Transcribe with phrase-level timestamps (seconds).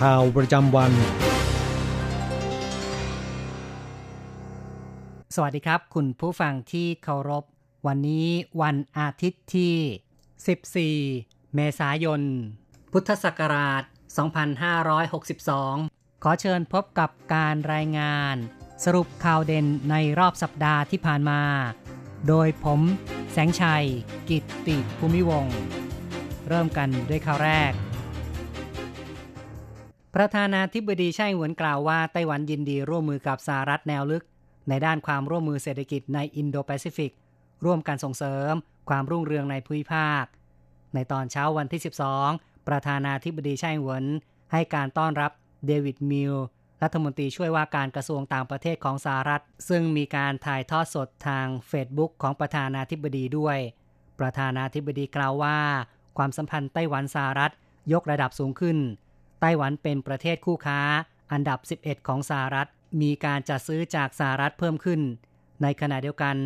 [0.00, 0.92] ข่าวประจำวัน
[5.34, 7.44] สวัสดีครับ คุณผู้ฟังที่เคารพ
[7.86, 8.28] วันนี้
[8.62, 9.74] วันอาทิตย์ที่
[11.24, 12.20] 14 เมษายน
[12.92, 13.82] พุทธศักราช
[15.02, 18.34] 2562 ขอเชิญพบกับการรายงาน
[18.84, 21.42] สรุปข่าวเด่นในรอบสัปดาห์ที่ผ่านมา
[22.28, 22.80] โดยผม
[23.32, 23.84] แสงชัย
[24.28, 25.56] กิตติภูมิวงศ์
[26.48, 27.74] เริ่มกันด้วยข่าวแรก
[30.14, 34.24] ประธานาธิบดีไช่หวนกล่าวว่าไต้หวันยินดีร่วมมือกับสหรัฐแนวลึก
[34.68, 37.12] ในด้านความร่วมมือเศรษฐกิจในอินโดแปซิฟิก
[37.64, 38.52] ร่วมกันส่งเสริม
[38.88, 40.24] ความรุ่งเรืองในภูมิภาค
[40.94, 41.80] ในตอนเช้าวันที่
[42.24, 44.04] 12 ประธานาธิบดีไช่หวน
[44.52, 45.32] ให้การต้อนรับ
[45.66, 46.34] เดวิดมิล
[46.82, 53.58] รัฐมนตรีช่วยว่าการกระทรวงต่างประเทศของสหรัฐ ซึ่งมีการถ่ายทอดสดทางเฟซบุ๊กของประธานาธิบดีด้วย
[54.20, 55.58] ประธานาธิบดีกล่าวว่า
[56.18, 57.52] ความสัมพันธ์ไต้หวันสหรัฐ
[57.92, 58.78] ยกระดับสูงขึ้น
[59.40, 60.80] ไต้หวันเป็นประเทศคู่ค้า
[61.32, 62.68] อันดับ 11 ของสหรัฐ
[63.02, 65.00] มีการจัดซื้อจากสหรัฐเพิ่มขึ้น
[65.62, 66.36] ในขณะเดียวกัน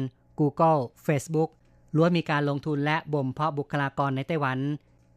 [0.41, 1.51] Google Facebook
[1.97, 4.59] ล้วนมีการลงทุนและบ่มเพาะบุคลากรในไต้หวัน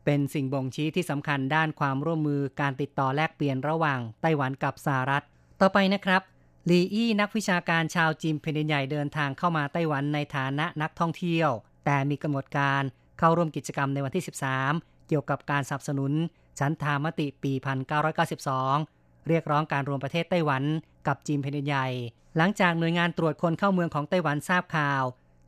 [0.05, 5.23] เป็นสิ่งบ่งชี้ที่สำคัญด้านความร่วมมือการติดต่อแลกเปลี่ยนระหว่างไต้หวันกับสหรัฐ
[5.61, 6.21] ต่อไปนะครับ
[6.69, 11.49] ลีอี้นักวิชาการชาวจีนแผ่นใหญ่เดินทางเข้ามาไต้หวันในฐานะนักท่องเที่ยว
[11.85, 12.83] แต่มีกำหนดการ
[13.19, 14.23] เข้าร่วมกิจกรรมในวันที่
[14.65, 16.13] 13 เกี่ยวกับการสนับสนุน
[16.59, 20.63] ฉันทามติปี 1992 เรียกร้องการรวมประเทศไต้หวัน
[21.07, 21.87] กับจีนแผ่นดินใหญ่
[22.37, 25.03] หลังจากหน่วยงานตรวจคนเข้าเมืองของไต้หวันทราบข่าว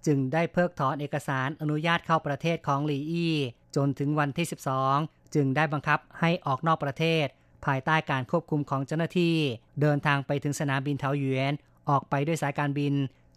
[0.05, 3.35] จึงได้เพิกถอนเอกสารอนุญาตเข้าประเทศของหลีอี้
[3.75, 4.47] จนถึงวันที่
[4.89, 7.25] 12 จึงได้บังคับให้ออกนอกประเทศ
[7.65, 9.35] ภายใต้การควบคุมของเจ้าหน้าที่
[9.81, 11.53] เดินทางไปถึงสนามบินเทาหยวน
[11.89, 12.93] ออกไปด้วยสายการบิน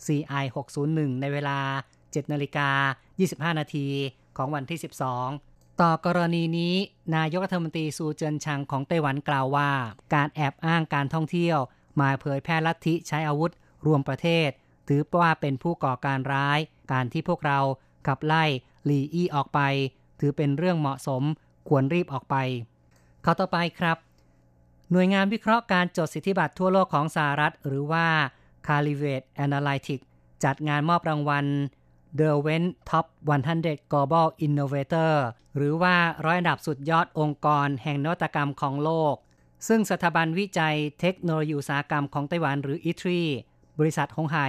[0.07, 0.45] CI
[0.83, 1.59] 601ในเวลา
[2.01, 2.69] 7นาฬิกา
[3.53, 3.87] 25 นาที
[4.37, 4.79] ของวันที่
[5.21, 5.52] 12
[5.83, 6.75] ต่อกรณีนี้
[7.17, 9.71] นายกรัฐมนตรีซูเจินชังของไต้หวันกล่าวว่า
[10.15, 11.59] การแอบอ้างการท่องเที่ยว
[12.01, 13.51] มาเผยแพร่ลัทธิใช้อาวุธ
[13.87, 14.49] รวมประเทศ
[14.89, 16.59] ถือว่าเป็นผู้ก่อการร้าย
[16.93, 17.59] การที่พวกเรา
[18.07, 18.45] ขับไล่
[18.85, 19.61] หลีอี้ออกไป
[20.21, 21.23] ถือเป็นเรื่องเหมาะสม
[21.69, 22.37] ควรรีบออกไป
[23.25, 23.97] ข้อต่อไปครับ
[24.91, 28.07] หน่วยงานวิเคราะห์การจดสิทธิบัตรทั่วโลกของสหรัฐ หรือว่า
[28.67, 30.05] c a l i v a t e Analytics
[30.45, 31.47] จัดงานมอบรางวัล
[32.21, 33.07] The Wen Top
[33.49, 35.13] 100 Global Innovator
[35.57, 39.15] หรือว่าร้อยอันดับสุดยอดองค์กรแห่งนวัตกรรมของโลก
[39.69, 43.23] ซึ่งสถาบันวิจัยเทคโนโลยีอุตสาหกรรมของไต้หวันหรือ ITRI
[43.79, 44.49] บริษัทฮงไห่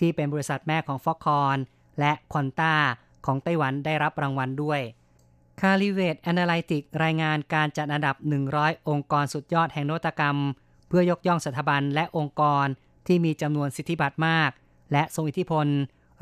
[0.00, 1.56] ที่เป็นบริษัทแม่ของฟอกคอน
[2.00, 2.74] และควอนต้า
[3.26, 4.80] ของไต้หวันได้รับรางวัลด้วย
[5.60, 8.16] c a l i v a t e Analytic รายงานการจัดอันดับ
[8.52, 10.36] 100 องค์กรสุดยอดแห่งนวัตกรรม
[10.88, 12.66] เพื่อยกย่องสถาบันและองค์กร
[13.06, 14.50] ที่มีจำนวนสิทธิบัตรมาก
[14.92, 15.66] และทรงอิทธิพล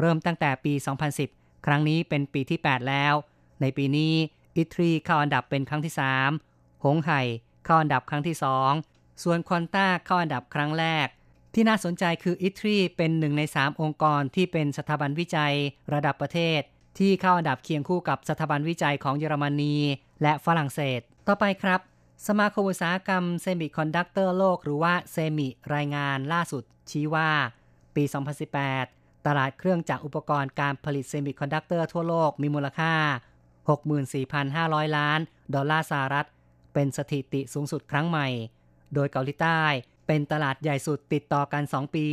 [0.01, 0.73] เริ่มตั้งแต่ปี
[1.21, 3.15] 2010 ครั้งนี้เป็นปีที่ 8 แล้ว
[3.61, 4.15] ในปีนี้
[4.57, 5.95] อิตรีเข้าอันดับเป็นครั้งที่
[6.39, 7.21] 3 หงไห่
[7.65, 8.37] เข้าอันดับครั้งที่
[8.81, 11.07] 2 ส่วนควอนต้าเข้าอันดับครั้งแรก
[11.55, 15.55] ที่น่าสนใจคือ ITRI เป็นหนึ่งใน 3 องค์กรที่เป็นสถาบันวิจัย
[15.95, 16.61] ระดับประเทศ
[16.99, 19.77] ที่เข้าอันดับเคียงคู่กับสถาบันวิจัยของเยอรมนี
[20.23, 21.81] และฝรั่งเศส ต่อไปครับ
[22.27, 27.31] สมาคมอุตสาหกรรมเซมิคอนดักเตอร์โลกหรือว่า SEMI รายงานล่าสุดชี้ว่า
[27.95, 28.05] ปี
[28.59, 32.95] 2018 ตลาดเครื่องจักรอุปกรณ์การผลิตเซมิคอนดักเตอร์ทั่วโลกมีมูลค่า
[33.75, 35.21] 64,500 ล้าน
[35.55, 36.27] ดอลลาร์สหรัฐ
[36.75, 38.29] เป็นสถิติสูงสุดครั้งใหม่
[38.95, 39.63] โดยเกาหลีใต้
[40.07, 42.07] เป็นตลาดใหญ่สุดติดต่อกัน 2 ปี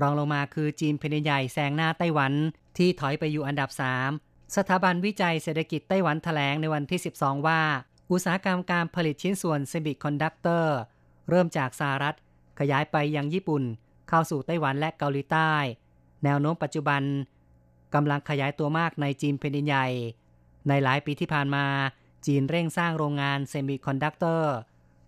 [0.00, 2.32] รองลงมาคือจีนแผ่นดินใหญ่แซงหน้าไต้หวัน
[2.78, 3.70] ที่ถอยไปอยู่อันดับ
[4.12, 7.62] 3 สถาบันวิจัยเศรษฐกิจไต้หวันแถลงในวันที่ 12 ว่า
[8.10, 10.76] อุตสาหกรรมการผลิตชิ้นส่วนเซมิคอนดักเตอร์
[11.28, 12.16] เริ่มจากสหรัฐ
[12.60, 13.62] ขยายไปยังญี่ปุ่น
[14.08, 15.52] เข้าสู่ไต้หวันและเกาหลีใต้
[16.24, 17.02] แนวโน้มปัจจุบัน
[17.94, 19.86] กำลังขยายตัวมากในจีนแผ่นดินใหญ่
[20.68, 21.64] ในหลายปีที่ผ่านมา
[22.26, 24.54] จีนเร่งสร้างโรงงานเซมิคอนดักเตอร์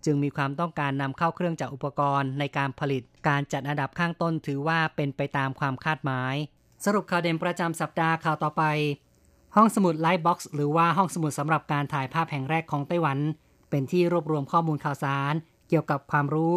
[0.05, 6.35] จึงมีความต้องการนำเข้าเครื่องจักรอุปกรณ์ในการผลิต การจัดอันดับข้างต้นถือว่าเป็นไปตามความคาดหมาย
[6.85, 8.63] สรุปข่าวเด่นประจำสัปดาห์ข่าวต่อไป
[9.55, 13.19] ห้องสมุด Lightbox หรือว่าห้องสมุดสำหรับการถ่ายภาพแห่งแรกของไต้หวัน
[13.69, 15.33] เป็นที่รวบรวมข้อมูลข่าวสาร
[15.69, 16.53] เกี่ยวกับความรู้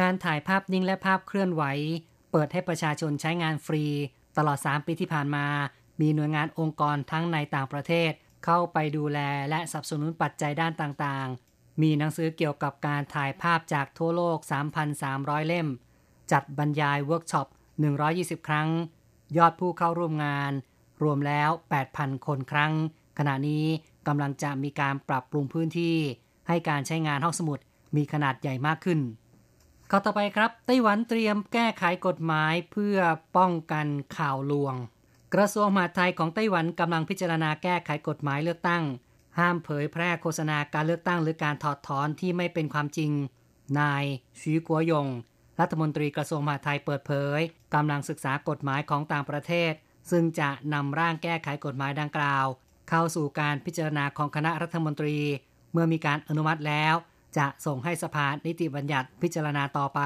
[0.00, 1.62] การถ่ายภาพนิ่งและภาพเคลื่อนไหว
[2.30, 3.84] เปิดให้ประชาชนใช้งานฟรี
[4.36, 5.46] ตลอด 3 ปีที่ผ่านมา
[6.00, 8.10] มีหน่วยงานองค์กรทั้งในต่างประเทศ
[8.44, 9.18] เข้าไปดูแล
[9.50, 14.38] และสนับสนุนปัจจัยด้านต่างๆ มีหนังสือเกี่ยวกับการถ่ายภาพจากทั่วโลก
[14.92, 15.68] 3,300 เล่ม
[16.32, 17.46] จัดบรรยายเวิร์กช็อป
[17.98, 18.68] 120 ครั้ง
[19.36, 20.52] ยอดผู้เข้าร่วมงาน
[21.02, 21.50] รวมแล้ว
[21.88, 22.72] 8,000 คนครั้ง
[23.18, 23.66] ขณะนี้
[24.06, 25.96] กำลังจะมีการปรับปรุงพื้นที่
[26.48, 27.58] ให้การใช้งานห้องสมุด
[27.96, 29.00] มีขนาดใหญ่มากขึ้น
[29.92, 32.98] ข้อต่อไปครับ ไต้หวันเตรียมแก้ไขกฎหมายเพื่อ
[33.36, 33.86] ป้องกัน
[34.16, 34.74] ข่าวลวง
[35.34, 38.82] กระทรวงมหาดไทยของไต้หวันกำลังพิจารณาแก้ไขกฎหมายเลือกตั้ง
[39.38, 43.12] ห้ามเผยแพร่โฆษณาการเลือกตั้งหรือการถอดถอนที่ไม่เป็นความจริง
[43.80, 44.04] นาย
[44.40, 45.06] ชีกัวยง
[45.60, 47.40] รัฐมนตรีกระทรวงมหาดไทยเปิดเผย
[47.74, 49.72] กำลังศึกษากฎหมายของต่างประเทศ
[50.10, 52.46] ซึ่งจะนำร่างแก้ไขกฎหมายดังกล่าว
[52.88, 55.16] เข้าสู่การพิจารณาของคณะรัฐมนตรี
[55.72, 56.94] เมื่อมีการอนุมัติแล้ว
[57.38, 60.00] จะส่งให้สภานิติบัญญัติพิจารณาต่อไป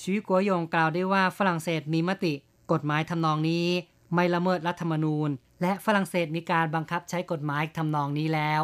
[0.00, 2.34] ชีกัวยงกล่าวได้ว่าฝรั่งเศสมีมติ
[2.72, 3.66] กฎหมายทำนองนี้
[4.14, 5.28] ไม่ละเมิดรัฐธรรมนูญ
[5.62, 8.62] และฝรั่งเศสมีการบังคับใช้กฎหมายทำนองนี้แล้ว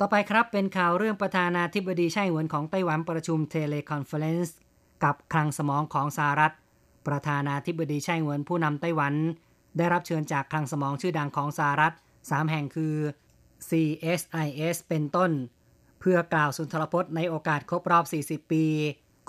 [0.00, 4.56] ต่อไปครับเป็นข่าวเรื่องประธานาธิบดีไช่อิงเหวินของไต้หวันประชุม teleconference
[5.04, 6.54] กับคลังสมองของสหรัฐ
[7.06, 9.14] ประธานาธิบดีไช่อิงเหวินผู้นำไต้หวัน
[9.76, 12.94] ได้รับเชิญจากคลังสมองชื่อดังของสหรัฐ3แห่งคือ
[13.68, 15.30] CSIS เป็นต้น
[16.08, 18.64] พื่อกล่าวสุนทรพจน์ในโอกาสครบรอบ 40 ปี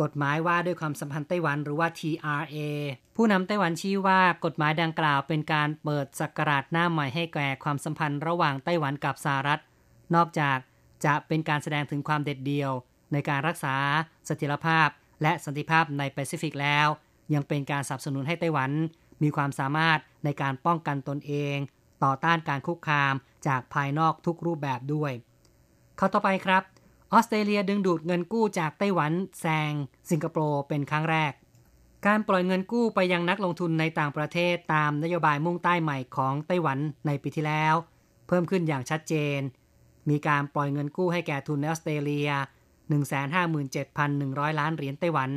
[0.01, 2.57] กฎหมายว่าด้วยความสัมพันธ์ไต้หวันหรือว่า TRA
[3.15, 9.61] ผู้นำไต้หวันชี้ว่ากฎหมายดังกล่าวเป็นการเปิดสกราชหน้าใหม่ให้แก่ความสัมพันธ์ระหว่างไต้หวันกับสหรัฐ
[10.15, 10.57] นอกจาก
[11.05, 12.71] จะเป็นการแสดงถึงความเด็ดเดี่ยว
[13.13, 13.75] ในการรักษา
[14.25, 14.87] เสถียรภาพ
[15.21, 16.87] และสันติภาพในแปซิฟิกแล้ว
[17.33, 18.71] ยังเป็นการสนับสนุนให้ไต้หวัน
[19.23, 21.57] มีความสามารถในการป้องกันตนเอง
[22.03, 23.13] ต่อต้านการคุกคาม
[23.47, 25.11] จากภายนอกทุกรูปแบบด้วย
[25.99, 26.63] ข้าต่อไปครับ
[27.13, 29.73] ออสเตรเลียดึงดูดเงินกู้จากไต้หวันแซง
[30.09, 31.33] สิงคโปร์เป็นครั้งแรก
[32.05, 37.75] การปล่อยเงินกู้ไปยังนักลงทุนในต่างประเทศตามนโยบายมุ่งใต้ใหม่ของไต้หวันในปีที่แล้ว
[38.27, 39.39] เพิ่มขึ้นอย่างชัดเจน
[40.09, 42.29] มีการปล่อยเงินกู้ให้แก่ทุนในออสเตรเลีย
[43.59, 45.31] 157,100 ล้านเหรียญไต้หวัน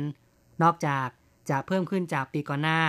[0.63, 1.07] นอกจาก
[1.49, 2.81] จะเพิ่มขึ้นจากปีก่อนหน้า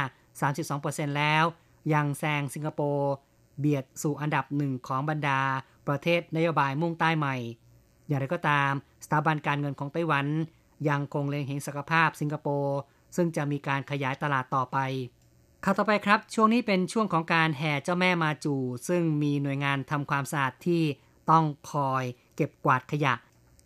[0.54, 1.44] 32%แล้ว
[1.92, 3.12] ยังแซงสิงคโปร์
[3.58, 5.40] เบียดสู่อันดับหนึ่งของบรรดา
[5.88, 7.36] ประเทศนโยบายมุ่งใต้ใหม่
[8.06, 8.72] อย่างไรก็ตาม
[9.04, 10.26] สถาบันการเงินของไต้หวัน
[10.88, 12.78] ยังคงเล็งเห็นศักยภาพสิงคโปร์
[13.16, 14.78] ซึ่งจะมีการขยายตลาดต่อไป
[15.64, 18.54] ข่าวต่อไปครับ ช่วงนี้เป็นช่วงของการแห่เจ้าแม่มาจู
[18.88, 20.82] ซึ่งมีหน่วยงานทำความสะอาดที่
[21.30, 22.04] ต้องคอย
[22.36, 23.14] เก็บกวาดขยะ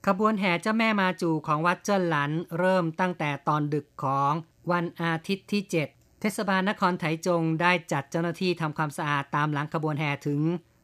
[0.07, 4.33] ขบวนแห่เจ้าแม่มาจูของวัดเจิ้นหลัน เริ่มตั้งแต่ตอนดึกของ
[4.73, 10.41] วันอาทิตย์ที่ 7 เทศบาลนครไถจงได้จัดเจ้าหน้าที่ทำความสะอาดตามหลังขบวนแห่ถึง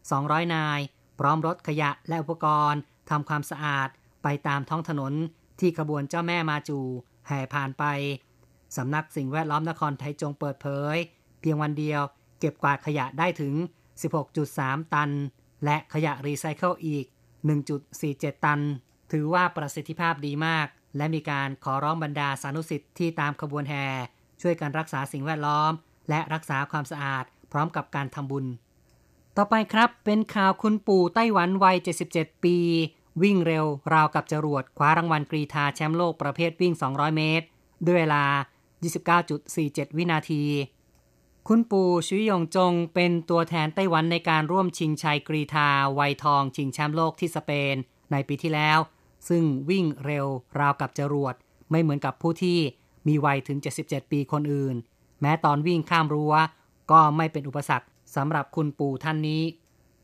[0.06, 0.80] 200 นาย
[1.24, 2.80] ร้อมรถขยะและอุปกรณ์
[3.10, 3.88] ทำความสะอาด
[4.22, 5.12] ไปตามท้องถนน
[5.60, 6.78] ที่ขบวนเจ้าแม่มาจู
[7.26, 7.84] แห่ผ่านไป
[8.76, 10.96] สำนักสิ่งแวดล้อมนครไทจงเปิดเผย
[11.40, 12.00] เพียงวันเดียว
[12.40, 13.54] เก็บกวาดขยะได้ถึง
[14.24, 15.10] 16.3 ตัน
[15.64, 17.06] และขยะรีไซเคิลอีก
[17.74, 18.60] 1.47 ตัน
[19.12, 20.66] ถือว่าประสิทธิภาพดีมาก
[20.96, 23.86] และมีการขอร้องบรรดาสานุสิทธิ์ที่ตามขบวนแห่
[24.42, 25.72] ช่วยกันรักษาสิ่งแวดล้อม
[26.08, 28.46] และรักษาความสะอาดพร้อมกับการทำบุญ
[29.36, 31.76] ต่อไปครับเป็นข่าวคุณปู่ไต้หวันวัย
[32.10, 32.56] 77 ปี
[33.22, 37.46] วิ่งเร็วราวกับจรวดคว้ารางวัลกรีธาแชมป์โลกประเภทวิ่ง 200 เมตร
[37.86, 38.24] ด้วยเวลา
[39.30, 40.42] 29.47 วินาที
[41.48, 47.74] คุณปู่ชุยยงจงเป็นตัวแทนไต้หวันในการร่วมชิงชัยกรีธาวัยทองชิงแชมป์โลกที่สเปน
[48.12, 48.78] ในปีที่แล้ว
[49.28, 50.26] ซึ่งวิ่งเร็ว
[50.58, 51.34] ราวกับจรวด
[51.70, 52.58] ไม่เหมือนกับผู้ที่
[53.08, 54.76] มีวัยถึง 77 ปีคนอื่น
[55.20, 56.34] แม้ตอนวิ่งข้ามรั้ว
[56.90, 59.42] ก็ไม่เป็นอุปสรรค สำหรับคุณปู่ท่านนี้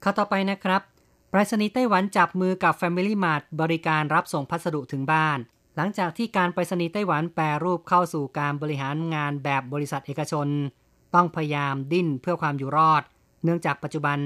[0.02, 0.82] ข้าต่อไปนะครับ
[1.30, 5.38] ไปรษณีย์ไต้หวันจับมือกับ Family Mart บริการรับส่งพัสดุถึงบ้าน
[5.76, 10.48] หลังจากที่การไปรษณีย์ไต้หวันแปรรูปเข้าสู่การบริหารงานแบบบริษัทเอกชน
[11.14, 13.02] ต้องพยายามดิ้นเพื่อความอยู่รอด
[13.44, 14.18] เนื่องจากปัจจุบัน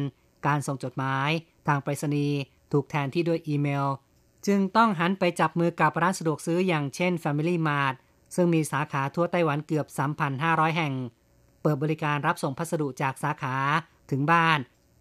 [0.46, 1.30] การส่งจดหมาย
[1.66, 2.36] ทางไปรษณีย์
[2.72, 3.86] ถูกแทนที่ด้วยอีเมล
[4.46, 7.94] จึงต้องหันไปจับมือกับร้านสะดวกซื้ออย่างเช่น Family Mart
[8.34, 9.86] ซึ่งมีสาขาทั่วไต้หวันเกือบ
[10.32, 10.94] 3,500 แห่ง
[11.62, 13.56] เปิดบริการรับส่งพัสดุจากสาขา
[14.10, 14.58] ถึงบ้าน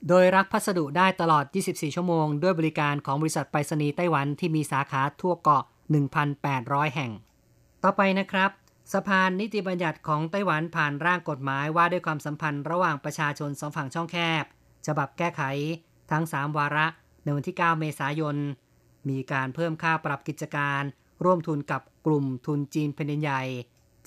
[0.07, 5.63] โดยรับพัสดุได้ตลอด 24 ชั่วโมง ด้วยบริการของบริษัทไปรษณีย์ไต้หวันที่มีสาขาทั่วเกาะ
[6.29, 7.11] 1,800 แห่ง
[7.83, 8.51] ต่อไปนะครับ
[8.93, 14.43] สภานิติบัญญัติของไต้หวันผ่านร่างกฎหมายว่าด้วยความสัมพันธ์ระหว่างประชาชนสองฝั่งช่องแคบ
[14.87, 15.41] ฉบับแก้ไข
[16.11, 16.87] ทั้ง 3 วาระ
[17.23, 18.37] ในวันที่ 9 เมษายน
[19.09, 20.81] มีการเพิ่มค่าปรับกิจการ
[21.23, 23.43] ร่วมทุนกับกลุ่มทุนจีนแผ่นดินใหญ่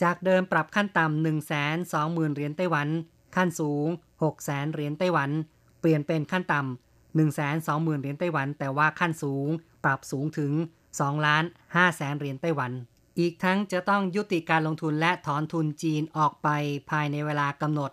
[0.02, 2.88] จากเดิมปรับขั้นต่ำ1 2 0 0 0 0เหรียญไต้หวัน
[3.36, 3.86] ขั้นสูง
[4.22, 5.30] 6 0 0 0 0เหรียญไต้หวัน
[5.80, 7.28] เปลี่ยนเป็นขั้นต่ำ1 2 0
[7.66, 9.48] 0 0 0เหรียญไต้หวัน แต่ว่าขั้นสูง
[9.84, 10.52] ปรับสูงถึง
[10.90, 12.72] 2ล้าน5แสนเหรียญไต้หวัน
[13.18, 16.48] อีกทั้งจะต้องยุติการลงทุนและถอนทุนจีนออกไป
[16.90, 17.90] ภายในเวลากำหนด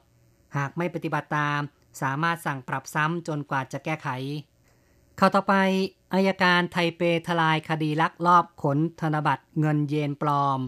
[0.58, 1.60] หากไม่ปฏิบัติตาม
[2.02, 4.10] สามารถสั่งปรับซ้ำจนกว่าจะแก้ไข
[5.20, 5.54] ข่าวต่อไป
[6.14, 10.60] อายการไทเปทลายคดีลักลอบขนธนบัตรเงินเยนปลอม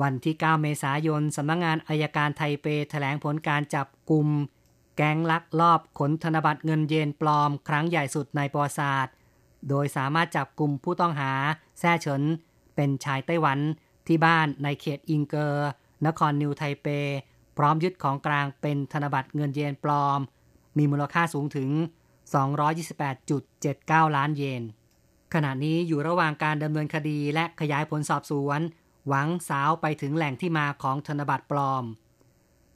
[0.00, 4.28] วันที่ 9 เมษายน สำนักงงานอายการไทเปแถลงผลการจับกลุ่ม
[4.96, 9.14] แก๊งลักลอบขนธนบัตรเงินเยนปลอม ครั้งใหญ่สุดในประวัติศาสตร์
[9.68, 11.32] โดยสามารถจับกลุ่มผู้ต้องหา
[11.78, 12.22] แซ่เฉิน
[12.74, 13.58] เป็นชายไต้หวัน
[14.06, 15.68] ที่บ้านในเขตอิงเกอร์
[16.06, 16.86] นครนิวไทเป
[17.58, 20.20] พร้อมยึดของกลางเป็นธนบัตรเงินเยนปลอม
[20.78, 21.70] มีมูลค่าสูงถึง
[23.32, 24.62] 228.79 ล้านเยน
[25.34, 28.60] ขณะนี้อยู่ระหว่างการดำเนินคดีและขยายผลสอบสวน
[29.08, 31.84] หวังสาวไปถึงแหล่งที่มาของธนบัตรปลอม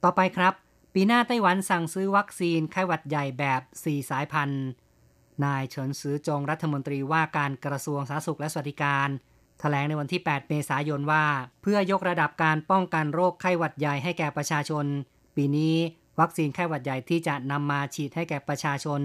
[0.03, 0.53] ต่อไปครับ
[0.93, 4.65] ปีหน้าไต้หวันสั่งซื้อวัคซีนไข้หวัดใหญ่แบบ 4 สายพันธุ์
[5.43, 9.11] นายเฉินซือจงรัฐมนตรีว่าการกระทรวงสาธารณสุขและสวัสดิการถ
[9.59, 11.25] แถลงในวันที่ 8 เมษายนว่า
[11.61, 14.85] เพื่อยกระดับการป้องกันโรคไข้หวัดใหญ่ให้แก่ประชาชน
[15.35, 15.75] ปีนี้
[16.19, 19.01] วัคซีนไข้หวัดใหญ่ที่จะนำมาฉีดให้แก่ประชาชน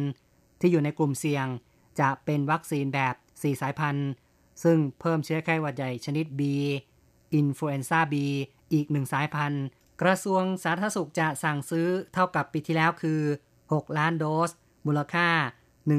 [0.61, 1.47] ที่อยู่ในกลุ่มเสี่ยง
[2.01, 4.11] จะเป็นวัคซีนแบบ 4 สายพันธุ์
[4.63, 6.41] ซึ่งเพิ่มเชื้อไข้หวัดใหญ่ชนิด B
[7.35, 8.15] influenza B
[8.73, 9.65] อีกหนึ่งสายพันธุ์
[10.03, 13.21] กระทรวงสาธารณสุขจะสั่งซื้อเท่ากับปีที่แล้วคือ
[13.61, 14.51] 6 ล้านโดส
[14.87, 15.29] มูลค่า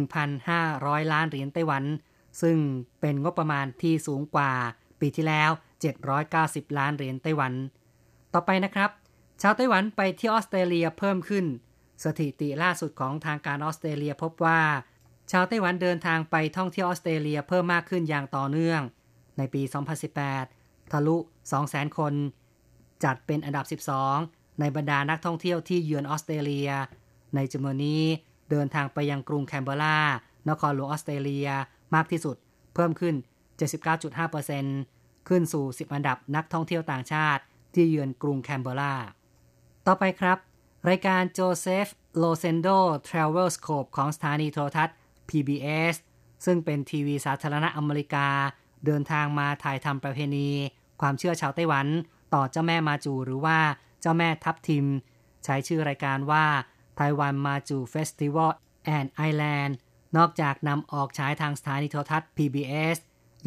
[0.02, 1.84] 1,500 ล้านเหรียญไต้หวัน
[2.42, 2.58] ซึ่ง
[3.02, 4.52] เป็นงบประมาณที่สูงกว่า
[5.00, 5.52] ปีที่แล้ว
[6.14, 7.54] 790 ล้านเหรียญไต้หวัน
[8.34, 8.90] ต่อไปนะครับ
[9.42, 11.46] ชาวไต้หวันไปที่ออสเตรเลียเพิ่มขึ้น
[12.04, 14.62] สถิติล่าสุดของทางการออสเตรเลียพบว่า
[15.32, 18.82] ชาวไต้หวันเดินทางไปท่องเที่ยวออสเตรเลียเพิ่มมากขึ้นอย่างต่อเนื่อง
[19.38, 19.62] ในปี
[20.18, 20.63] 2018
[20.94, 21.18] ทะลุ
[21.58, 22.14] 200,000 คน
[23.04, 23.82] จัดเป็นอันดับ
[24.16, 26.70] 12 ในบรรดานักท่องเที่ยวที่เยือนออสเตรเลีย
[27.36, 28.04] ในจำนวนนี้
[28.50, 29.98] เดินทางไปยังกรุงแคนเบรา
[30.50, 31.50] นครหลวงออสเตรเลีย
[31.96, 32.36] มากที่สุด
[32.74, 33.16] เพิ่มขึ้น
[34.42, 37.42] 79.5%ขึ้นสู่ 10 อันดับนักท่องเที่ยวต่างชาติ
[37.74, 38.96] ที่เยือนกรุงแคนเบรา
[39.88, 40.38] ต่อไปครับ
[40.90, 42.68] รายการ Joseph Rosendo's
[43.08, 44.96] Travelscope ของสถานีโทรทัศน์
[45.30, 45.96] PBS
[46.46, 48.28] ซึ่งเป็นทีวีสาธารณะอเมริกา
[48.86, 50.50] เดินทางมาถ่ายทำประเพณี
[51.02, 51.88] ความเชื่อชาวไต้หวัน
[52.34, 53.60] ต่อเจ้าแม่มาจูหรือว่า
[54.02, 54.86] เจ้าแม่ทับทิม
[55.44, 56.46] ใช้ชื่อรายการว่า
[56.98, 58.52] Taiwan Mazu Festival
[58.84, 59.76] and Island
[60.18, 62.98] นอกจากนำออกฉายทางสถานีโทรทัศน์ PBS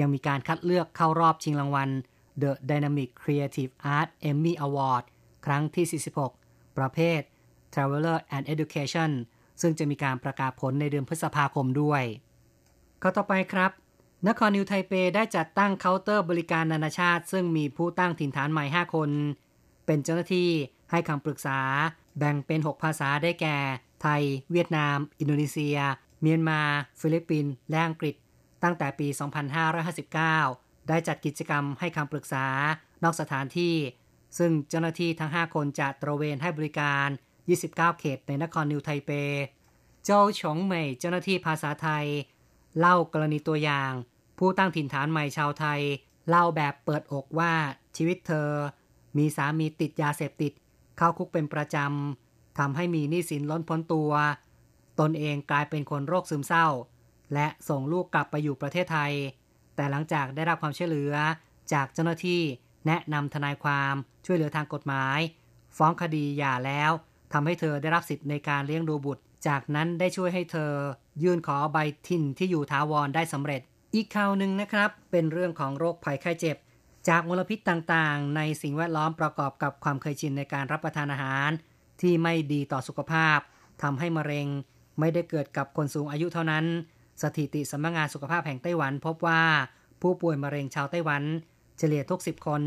[0.00, 1.90] ยังมีการคัดเลือกเข้ารอบชิงรางวัล
[2.42, 5.04] The Dynamic Creative Art Emmy Award
[5.46, 7.20] ครั้งที่ 46 ประเภท
[7.74, 9.10] Traveler and Education
[9.60, 12.02] ซึ่งจะมีการประกาศผลในเดือนพฤษภาคมด้วย
[13.02, 13.70] ข้อต่อไปครับ
[14.28, 19.10] นครนิวไทเปได้จัดตั้งเคาน์เตอร์บริการนานาชาติ ซึ่งมีผู้ตั้งถิ่นฐานใหม่ 5 คน
[19.86, 20.50] เป็นเจ้าหน้าที่
[20.90, 21.60] ให้คำปรึกษา
[22.18, 23.56] แบ่งเป็น 6 ภาษาได้แก่
[24.02, 25.78] ไทย เวียดนาม อินโดนีเซีย
[26.22, 26.60] เมียนมา
[27.00, 28.14] ฟิลิปปินส์และอังกฤษ
[28.62, 29.08] ตั้งแต่ปี
[30.18, 32.46] 2559 ได้จัดกิจกรรมให้คำปรึกษา
[33.04, 33.74] นอกสถานที่
[34.38, 37.08] ซึ่งเจ้าหน้าที่ทั้ง 5 คนจะตระเวนให้บริการ
[37.48, 39.10] 29 เขตในนครนิวไทเป
[40.04, 42.06] เจ้าฉงเหมยเจ้าหน้าที่ภาษาไทย
[42.78, 43.92] เล่ากรณีตัวอย่าง
[44.38, 45.80] ผู้ตั้งถิ่นฐานใหม่ชาวไทย
[46.28, 47.52] เล่าแบบเปิดอกว่า
[47.96, 48.50] ชีวิตเธอ
[49.18, 50.52] มีสามีติดยาเสพติด
[50.98, 54.10] เข้าคุกเป็นประจำทำให้มีหนี้สินล้นพ้นตัว
[55.00, 56.66] ตนเองกลายเป็นคนโรคซึมเศร้า
[57.34, 59.12] และส่งลูกกลับไปอยู่ประเทศไทย
[59.76, 61.14] แต่หลังจากได้รับความช่วยเหลือ
[61.72, 62.42] จากเจ้าหน้าที่
[62.86, 63.94] แนะนำทนายความ
[64.26, 65.18] ช่วยเหลือทางกฎหมาย
[65.76, 66.90] ฟ้องคดีหย่าแล้ว
[67.32, 70.72] ทำให้เธอได้รับสิทธิ์ในการเลี้ยงดูบุตร จากนั้นได้ช่วยให้เธอ
[71.22, 73.60] ยื่นขอใบทินที่อยู่ทาวรได้สำเร็จ
[73.94, 76.56] อีกข่าวหนึ่งนะครับ เป็นเรื่องของโรคภัยไข้เจ็บ
[77.08, 81.50] จากมลพิษต่างๆ ในสิ่งแวดล้อมประกอบกับความเคยชินในการรับประทานอาหาร
[82.00, 83.38] ที่ไม่ดีต่อสุขภาพ
[83.82, 84.46] ทำให้มะเร็ง
[85.00, 86.64] ไม่ได้เกิดกับคนสูงอายุเท่านั้น
[87.22, 89.42] สถิติสำนักงงานสุขภาพแห่งไต้หวัน พบว่า
[90.02, 91.22] ผู้ป่วยมะเร็งชาวไต้หวัน
[91.78, 92.62] เฉลี่ยทุก 10 คน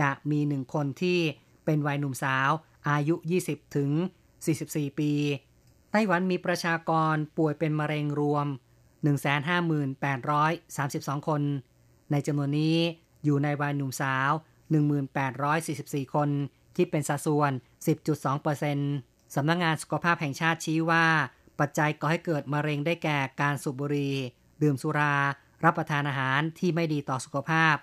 [0.00, 1.18] จะมีหนึ่งคนที่
[1.64, 2.50] เป็นวัยหนุ่มสาว
[2.88, 3.14] อายุ
[3.46, 3.90] 20 ถึง
[4.44, 5.10] 44 ปี
[5.96, 8.46] ไต้หวันมีประชากรป่วยเป็นมะเร็งรวม
[9.06, 11.42] 158,832 คน
[12.10, 12.76] ในจำนวนนี้
[13.24, 14.30] อยู่ในวัยหนุ่มสาว
[15.22, 16.30] 1844 คน
[16.76, 17.52] คิดเป็นสัดส่วน
[18.62, 21.06] 10.2%สำนักงงานสุขภาพแห่งชาติชี้ว่า
[21.60, 24.14] ปัจจัยก่อให้เกิดมะเร็งได้แก่การสูบบุหรี่
[24.62, 25.14] ดื่มสุรา
[25.64, 27.76] รับประทานอาหารที่ไม่ดีต่อสุขภาพ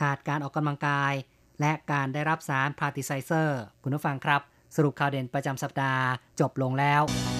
[0.00, 1.12] ขาดการออกกำลังกาย
[1.60, 4.40] และการได้รับสารพาร์ติไซเซอร์ คุณผู้ฟังครับ
[4.76, 6.02] สรุปข่าวเด่นประจำสัปดาห์
[6.40, 7.37] จบลงแล้ว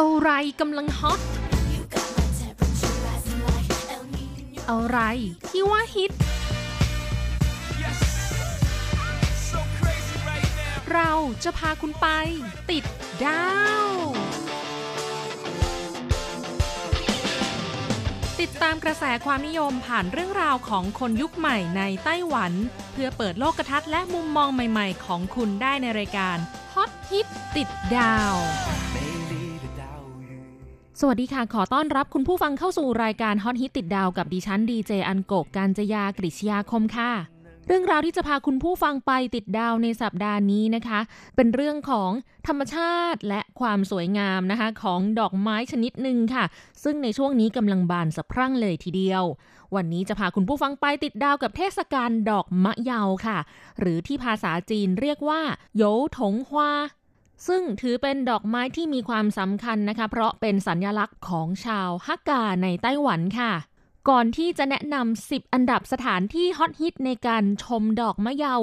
[0.00, 0.30] อะไร
[0.60, 1.20] กำลังฮอต
[4.70, 4.98] อะไร
[5.48, 6.10] ที่ว่าฮิต
[10.92, 11.12] เรา
[11.44, 12.06] จะพาคุณไป
[12.70, 12.84] ติด
[13.24, 13.48] ดา
[13.86, 13.88] ว
[18.40, 22.52] ติดตามกระแสความนิยมผ่านเรื่องราวของคนยุคใหม่ในไต้หวัน
[22.92, 26.36] เพื่อเปิดโลกทัศน์และมุมมองใหม่ ๆ ของคุณได้ในรายการ
[26.74, 27.26] ฮอตฮิต
[27.56, 28.34] ติดดาว
[31.02, 37.12] สวัสดีค่ะ ขอต้อนรับคุณผู้ฟังเข้าสู่รายการฮอตฮิตติดดาวกับดิฉันดีเจอันโกกการจยากริชยาคมค่ะ
[37.66, 41.00] เรื่องราวที่จะพาคุณผู้ฟังไปติดดาวในสัปดาห์นี้นะคะ
[41.36, 42.10] เป็นเรื่องของ
[42.46, 46.44] ธรรมชาติและความสวยงามนะคะ ของดอกไม้ชนิดหนึ่งค่ะ
[46.84, 49.24] ซึ่งในช่วงนี้กำลังบานสะพรั่งเลยทีเดียว
[49.74, 53.38] วันนี้จะพาคุณผู้ฟังไปติดดาวกับเทศกาลดอกมะเยาค่ะ
[53.78, 55.40] หรือที่ภาษาจีนเรียกว่า
[55.76, 55.82] โย
[56.18, 56.70] ถงฮวา
[57.46, 63.52] ซึ่งถือเป็นดอกไม้ที่มีความสำคัญนะคะ เพราะเป็นสัญญลักษณ์ของชาวฮักกาในไต้หวันค่ะ
[64.08, 68.56] ก่อนที่จะแนะนำ 10 อันดับสถานที่ฮอตฮิตในการชมดอกมะเยา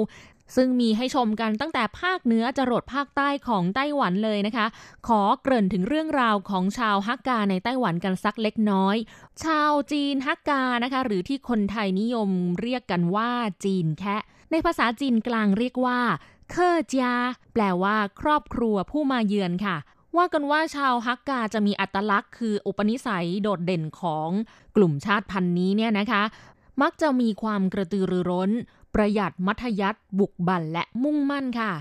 [0.56, 4.66] ซึ่งมีให้ชมกันตั้งแต่ภาคเหนือจรดภาคใต้ของไต้หวันเลยนะคะ
[5.06, 8.96] ขอเกริ่นถึงเรื่องราวของชาวฮักกาในไต้หวันกันสักเล็กน้อย
[9.44, 12.30] ชาวจีนฮักกานะคะ หรือที่คนไทยนิยม
[12.60, 13.30] เรียกกันว่า
[13.64, 16.00] จีนแคะ ในภาษาจีนกลางเรียกว่า
[16.50, 17.14] เคอร์จา
[17.52, 19.76] แปลว่า ครอบครัวผู้มาเยือนค่ะ
[20.16, 24.28] ว่ากันว่าชาวฮักกาจะมีอัตลักษณ์ คืออุปนิสัยโดดเด่นของ
[24.76, 26.22] กลุ่มชาติพันธุ์นี้เนี่ยนะคะ
[26.82, 28.50] มักจะมีความกระตือรือร้น
[28.98, 31.72] ประหยัดมัธยัติบุกบันและมุ่งมั่นค่ะ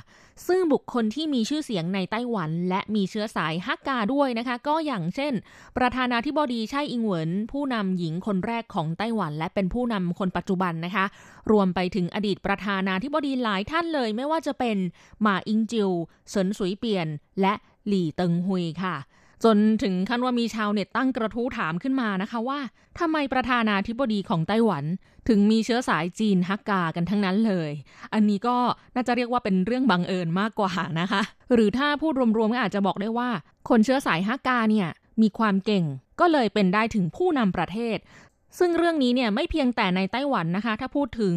[0.48, 5.34] ซึ่งบุคคลที่มีชื่อเสียงในไต้หวัน และมีเชื้อสายฮักกาด้วยนะคะ ก็อย่างเช่น
[5.78, 11.06] ประธานาธิบดีไช่อิงเหวินผู้นำหญิงคนแรกของไต้หวัน และเป็นผู้นำคนปัจจุบันนะคะ
[11.52, 14.78] รวมไปถึงอดีตประธานาธิบดีหลายท่านเลย ไม่ว่าจะเป็น
[15.22, 15.90] หมาอิงจิว
[16.30, 17.08] เฉินสุยเปียน
[17.42, 17.54] และ
[17.88, 18.96] หลี่เติงฮุยค่ะ
[19.44, 22.60] จนถึงขั้นว่ามีชาวเน็ตตั้งกระทู้ถามขึ้นมานะคะว่า
[23.00, 24.84] ทำไมประธานาธิบดีของไต้หวัน
[25.28, 27.72] ถึงมีเชื้อสายจีนฮักกากันทั้งนั้นเลย
[28.14, 28.58] อันนี้ก็
[28.96, 31.22] น่าจะเรียกว่าเป็นเรื่องบังเอิญมากกว่านะคะ
[31.54, 33.30] หรือถ้าพูดรวมๆก็อาจจะบอกได้ว่า
[33.70, 34.88] คนเชื้อสายฮักกาเนี่ย
[35.22, 35.86] มีความเก่ง
[36.20, 37.98] ก็เลยเป็นได้ถึงผู้นำประเทศ
[38.60, 41.36] ซึ่งเรื่องนี้เนี่ยไม่เพียงแต่ในไต้หวันนะคะ ถ้าพูดถึง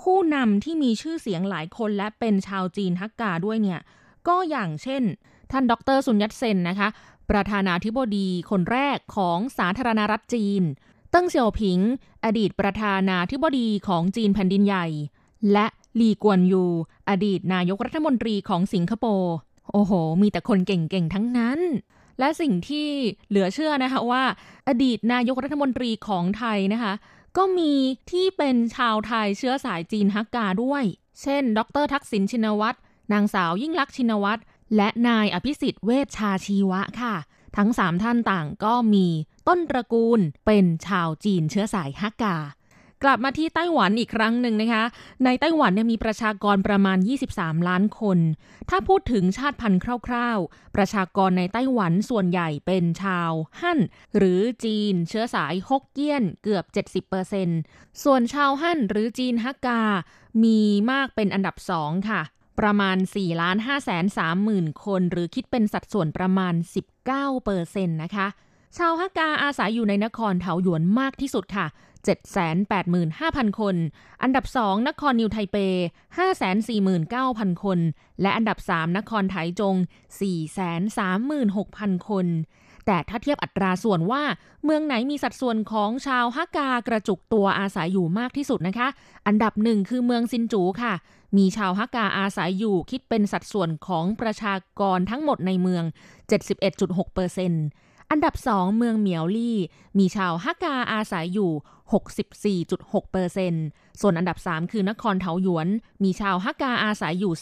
[0.00, 3.80] ผู้นำที่มีชื่อเสียงหลายคนและเป็นชาวจีนฮักกาด้วยเนี่ย
[4.28, 5.02] ก็อย่างเช่น
[5.52, 6.88] ท่านดรซุนยัตเซนนะคะ
[7.30, 10.62] ประธานาธิบดีคนแรกของสาธารณรัฐจีน
[11.10, 11.78] เติ้งเสี่ยวผิง
[12.24, 14.86] อดีตประธานาธิบดีของจีนแผ่นดินใหญ่
[15.52, 15.66] และ
[16.00, 16.64] ลีกวนยู
[17.08, 19.34] อดีตนายกรัฐมนตรีของสิงคโปร์
[19.72, 21.60] โอ้โห มีแต่คนเก่งๆ ทั้งนั้น
[22.18, 22.88] และสิ่งที่
[23.28, 24.24] เหลือเชื่อนะคะว่า
[24.68, 26.94] อดีตนายกรัฐมนตรีของไทยนะคะ
[27.36, 27.72] ก็มี
[28.10, 30.84] ที่เป็นชาวไทยเชื้อสายจีนฮักกาด้วย
[31.22, 32.78] เช่น ดรทักษิณชินวัตร
[33.12, 34.40] นางสาวยิ่งลักษณ์ชินวัตร
[34.76, 37.14] และนายอภิสิทธิ์เวชชาชีวะค่ะ
[37.56, 39.06] ทั้งสามท่านต่างก็มี
[39.48, 42.36] ต้นตระกูลเป็นชาวจีนเชื้อสายฮักกา
[43.02, 44.84] กลับมาที่ไต้หวันอีกครั้งหนึ่งนะคะ
[45.24, 46.98] ในไต้หวันเนี่ยมีประชากรประมาณ
[47.32, 48.18] 23 ล้านคน
[48.70, 53.78] ถ้าพูดถึงชาติพันธุ์คร่าวๆ ประชากรในไต้หวันส่วนใหญ่เป็นชาวฮั่น
[54.16, 56.64] หรือจีนเชื้อสายฮกเกี้ยนเกือบ
[57.34, 59.82] 70%ส่วนชาวฮั่นหรือจีนฮักกา
[60.44, 62.22] มีมากเป็นอันดับสองค่ะ
[62.60, 66.54] ประมาณ 4 ล้าน5แสน3หมื่นคน หรือคิดเป็นสัดส่วนประมาณ
[67.00, 67.04] 19
[67.44, 68.26] เปอร์เซ็นต์นะคะ
[68.76, 71.66] ชาวฮักกาอาศัยอยู่ในนครเถาหยวนมากที่สุดค่ะ
[72.82, 73.76] 785,000 คน
[74.22, 75.56] อันดับ 2 นครนิวไทเป
[76.80, 77.78] 549,000 คน
[78.20, 79.74] และอันดับ 3 นครไถจง
[81.12, 82.26] 436,000 คน
[82.86, 84.22] แต่ถ้าเทียบอัตราส่วนว่า
[84.64, 88.88] เมืองไหนมีสัดส่วนของชาวฮักกากระจุกตัวอาศัยอยู่มากที่สุดนะคะ
[89.26, 90.94] อันดับหนึ่งคือเมืองซินจูค่ะ
[91.36, 95.84] มีชาวฮักกาอาศัยอยู่คิดเป็นสัดส่วนของประชากรทั้งหมดในเมือง
[96.76, 99.58] 71.6%อันดับ 2 เมืองเหมียวลี่
[99.98, 103.54] มีชาวฮักกาอาศัยอยู่ 64.6%เปอร์เซน
[104.00, 105.68] ส่วนอันดับ 3 คือนครเทาหยวน
[106.02, 107.32] มีชาวฮักกาอาศัยอยู่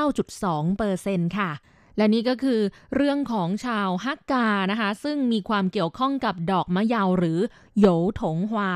[0.00, 1.50] 39.2%เปอร์เซนค่ะ
[1.96, 2.60] และนี่ก็คือ
[2.94, 7.38] เรื่องของชาวฮักกานะคะ ซึ่งมีความเกี่ยวข้องกับดอกมะยาวหรือ
[7.78, 7.86] โหย
[8.20, 8.72] ถงฮวา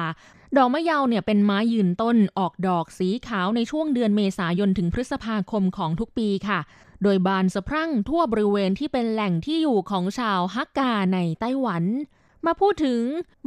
[0.56, 6.61] ดอกมะยาวเนี่ยเป็นไม้ยืนต้นออกดอกสีขาวในช่วงเดือนเมษายนถึงพฤษภาคมของทุกปีค่ะ
[7.02, 11.85] โดยบานสะพรั่งทั่วบริเวณที่เป็นแหล่งที่อยู่ของชาวฮักกาในไต้หวัน
[12.46, 13.02] มาพูดถึง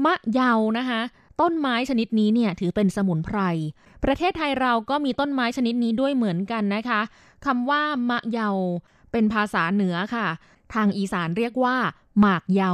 [0.05, 1.01] มะยาวนะคะ
[1.41, 3.39] ต้นไม้ชนิดนี้เนี่ยถือเป็นสมุนไพร
[4.03, 7.01] ประเทศไทยเราก็มีต้นไม้ชนิดนี้ด้วยเหมือนกันนะคะ
[7.45, 8.49] คำว่ามะเยา
[9.13, 10.27] เป็นภาษาเหนือค่ะ
[10.73, 11.77] ทางอีสานเรียกว่า
[12.19, 12.73] หมากเยา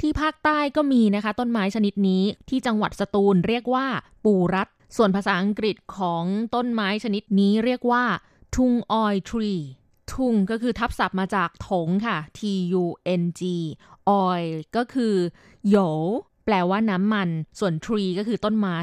[0.00, 3.86] ที่ภาคใต้ก็มีนะคะ ต้นไม้ชนิดนี้ที่จังหวัดสตูลเรียกว่า
[4.24, 8.04] ปูรัดส่วนภาษาอังกฤษของต้นไม้ชนิดนี้เรียกว่า
[8.56, 9.52] ทุงออยทรี
[10.12, 12.40] ทุงก็คือทับศัพท์มาจากถงค่ะ T
[12.82, 12.84] U
[13.20, 13.42] N G
[14.08, 14.42] ออย
[14.76, 15.14] ก็คือ
[15.68, 15.76] โหย
[16.44, 18.78] แปลว่าน้ำมัน ส่วน tree ก็คือต้นไม้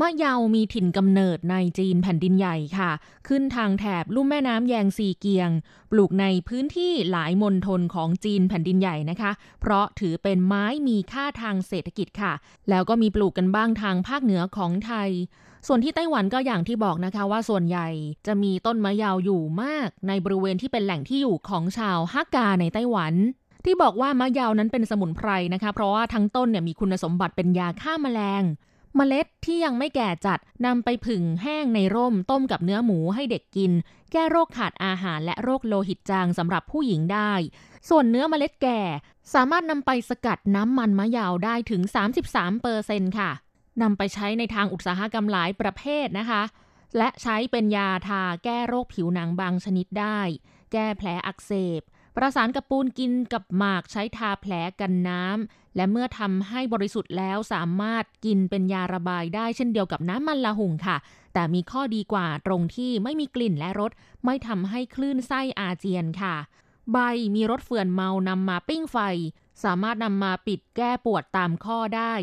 [0.00, 2.90] มะเยามีถิ่นกำเนิดในจีนแผ่นดินใหญ่ค่ะ
[3.28, 5.50] ขึ้นทางแถบลุ่มแม่น้ำแยงซีเกียง
[5.90, 9.30] ปลูกในพื้นที่หลายมณฑลของจีนแผ่นดินใหญ่นะคะ
[9.60, 12.32] เพราะถือเป็นไม้มีค่าทางเศรษฐกิจค่ะ
[12.70, 15.10] แล้วก็มีปลูกกันบ้างทางภาคเหนือของไทย
[15.66, 17.88] ส่วนที่ไต้หวันก็อย่างที่บอกนะคะว่าส่วนใหญ่
[18.26, 23.14] จะมีต้นมะยาวอยู่มาก ในบริเวณที่เป็นแหล่งที่อยู่ของชาวฮักกาในไต้หวัน
[23.64, 28.42] ที่บอกว่ามะยาวนั้นเป็นสมุนไพรนะคะ เพราะว่าทั้งต้นเนี่ยมีคุณสมบัติเป็นยาฆ่าแมลง
[28.96, 33.72] เมล็ดที่ยังไม่แก่จัดนำไปผึ่งแห้งในร่มต้มกับเนื้อหมูให้เด็กกิน
[34.12, 37.32] แก้โรคขาดอาหารและโรคโลหิตจางสำหรับผู้หญิงได้
[37.88, 38.80] ส่วนเนื้อเมล็ดแก่
[39.34, 41.82] สามารถนำไปสกัดน้ำมันมะยาวได้ถึง
[42.22, 43.30] 33เปอร์เซ็นค่ะ
[43.82, 46.42] นำไปใช้ในทางอุตสาหกรรมหลายประเภทนะคะ
[46.98, 50.20] และใช้เป็นยาทาแก้โรคผิวหนังบางชนิดได้
[50.72, 51.80] แก้แผลอักเสบ
[52.16, 60.96] ประสานกับปูนกินกับหมากใช้ทาแผลกันน้ำ และเมื่อทำให้บริสุทธิ์แล้วสามารถกินเป็นยาระบายได้เช่นเดียวกับน้ำมันละหุ่งค่ะ
[61.34, 63.90] แต่มีข้อดีกว่าตรงที่ไม่มีกลิ่นและรส
[64.24, 66.36] ไม่ทำให้คลื่นไส้อาเจียนค่ะ
[66.92, 66.98] ใบ
[67.34, 68.98] มีรสเฟื่อนเมานำมาปิ้งไฟ
[69.64, 72.14] สามารถนำมาปิดแก้ปวดตามข้อได้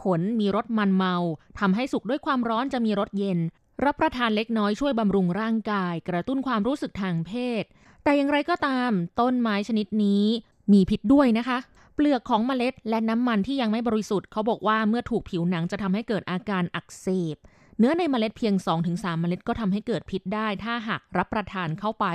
[0.00, 1.14] ผลมีรสมันเมา
[1.58, 3.38] ทำให้สุกด้วยความร้อนจะมีรสเย็น
[3.84, 7.64] รับประทานเล็กน้อยช่วยบำรุงร่างกาย กระตุ้นความรู้สึกทางเพศ
[8.04, 8.90] แต่อย่างไรก็ตาม
[9.20, 10.24] ต้นไม้ชนิดนี้
[10.72, 11.58] มีพิษด้วยนะคะ
[11.96, 17.36] เปลือกของเมล็ดและน้ำมันที่ยังไม่บริสุทธิ์เขาบอกว่าเมื่อถูกผิวหนังจะทำให้เกิดอาการอักเสบ
[17.78, 18.54] เนื้อในเมล็ดเพียง
[18.88, 22.06] 2-3 เมล็ดก็ทำให้เกิดพิษได้ ถ้าหากรับประทานเข้าไป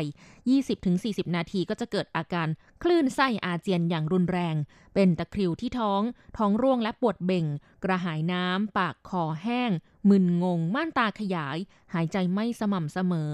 [0.64, 2.48] 20-40 นาทีก็จะเกิดอาการ
[2.84, 4.56] คลื่นไส้อาเจียนอย่างรุนแรง
[4.94, 6.02] เป็นตะคริวที่ท้อง
[6.38, 7.46] ท้องร่วงและปวดเบ่ง
[7.84, 9.72] กระหายน้ำ ปากคอแห้ง
[10.10, 11.58] มึนงง ม่านตาขยาย
[11.94, 13.34] หายใจไม่สม่ำเสมอ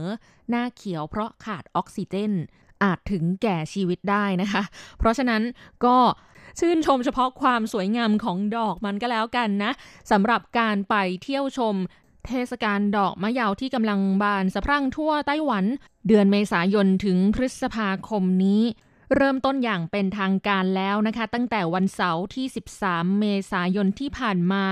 [0.49, 2.33] หน้าเขียวเพราะขาดออกซิเจน
[2.83, 4.63] อาจถึงแก่ชีวิตได้นะคะ
[4.97, 5.41] เพราะฉะนั้น
[5.86, 5.97] ก็
[6.59, 9.71] ชื่นชมเฉพาะความสวยงามของดอกมันก็แล้วกันนะ
[10.11, 11.75] สำหรับการไปเที่ยวชม
[12.27, 15.65] เทศกาลดอกมะยาวที่กำลังบานสะพรั่งทั่วไต้หวัน
[16.07, 18.63] เดือนเมษายนถึงพฤษภาคมนี้
[19.15, 22.45] เริ่มต้นอย่างเป็นทางการแล้วนะคะ ตั้งแต่วันเสาร์ที่
[22.83, 24.65] 13 เมษายนที่ผ่านมา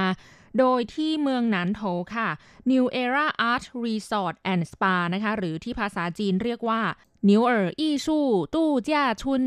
[0.59, 1.81] โดยที่เมืองหนานโถ
[2.15, 2.29] ค่ะ
[2.71, 6.81] New Era Art Resort and Spa นะคะ หรือที่ภาษาจีนเรียกว่า
[7.29, 9.41] New Er อี้สู้ตู้จ้าชุน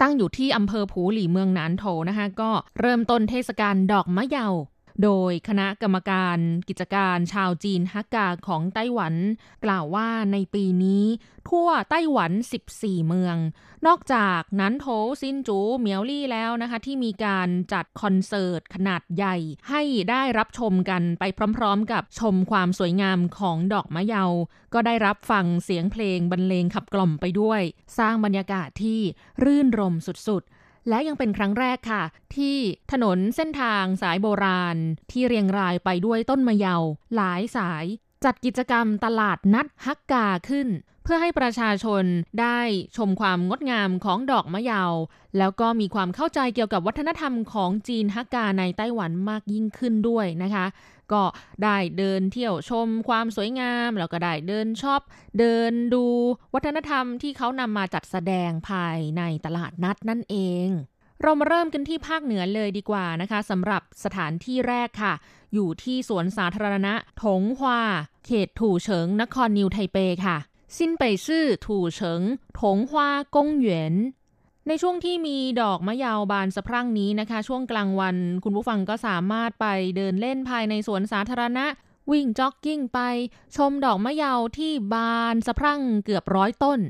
[0.00, 4.48] ตั้งอยู่ที่อำเภอผูหลี่เมืองนานโถนะคะ ก็เริ่มต้นเทศกาลดอกมะเยา
[5.02, 9.14] โดยคณะกรรมการกิจการชาวจีนฮักกาของไต้หวัน
[9.64, 11.04] กล่าวว่าในปีนี้
[11.48, 12.32] ทั่วไต้หวัน
[12.70, 13.36] 14 เมือง
[13.86, 14.86] นอกจากนั้นโถ
[15.20, 19.36] ซินจูเหมียวลี่แล้วนะคะ ที่มีการจัดคอนเสิร์ตขนาดใหญ่
[19.68, 21.24] ให้ได้รับชมกันไป
[21.56, 24.24] พร้อมๆ กับชมความสวยงามของดอกมะเยา
[24.74, 27.62] ก็ได้รับฟังเสียงเพลงบรรเลงขับกล่อมไปด้วย
[27.98, 29.00] สร้างบรรยากาศที่
[29.42, 30.57] รื่นรมสุดๆ
[30.88, 32.02] และยังเป็นครั้งแรกค่ะ
[32.36, 32.56] ที่
[32.92, 34.76] ถนนเส้นทางสายโบราณ
[35.12, 36.76] ที่เรียงรายไปด้วยต้นมะเยา
[37.16, 37.84] หลายสาย
[38.24, 40.68] จัดกิจกรรมตลาดนัดฮักกาขึ้น
[41.04, 42.04] เพื่อให้ประชาชน
[42.40, 42.60] ได้
[42.96, 44.84] ชมความงดงามของดอกมะเยา
[45.38, 50.66] แล้วก็มีความเข้าใจเกี่ยวกับวัฒนธรรมของจีนฮักกาในไต้หวันมากยิ่งขึ้นด้วยนะคะ
[51.12, 51.22] ก็
[51.64, 55.00] ได้เดินเที่ยวชมความสวยงาม แล้วก็ได้เดินชอบ
[55.38, 56.04] เดินดู
[56.54, 60.68] วัฒนธรรมที่เขานำมาจัดแสดงภายในตลาดนัดนั่นเอง
[61.22, 65.14] เรามาเริ่มกันที่ภาคเหนือเลยดีกว่านะคะสำหรับสถานที่แรกค่ะ
[65.54, 67.80] อยู่ที่สวนสาธารณะถงฮวา
[68.26, 70.36] เขตถูเฉิงนครนิวไทเปค่ะ
[70.76, 72.22] ซินเปซื่อถูเฉิง
[72.60, 73.94] ถงฮวากงเหวียน
[74.68, 81.66] ในช่วงที่มีดอกมะยาวบานสะพรั่งนี้นะคะ ช่วงกลางวัน คุณผู้ฟังก็สามารถไปเดินเล่นภายในสวนสาธารณะ
[82.10, 83.00] วิ่งจ็อกกิ้งไป
[83.56, 86.80] ชมดอกมะยาวที่บานสะพรั่งเกือบร้อยต้น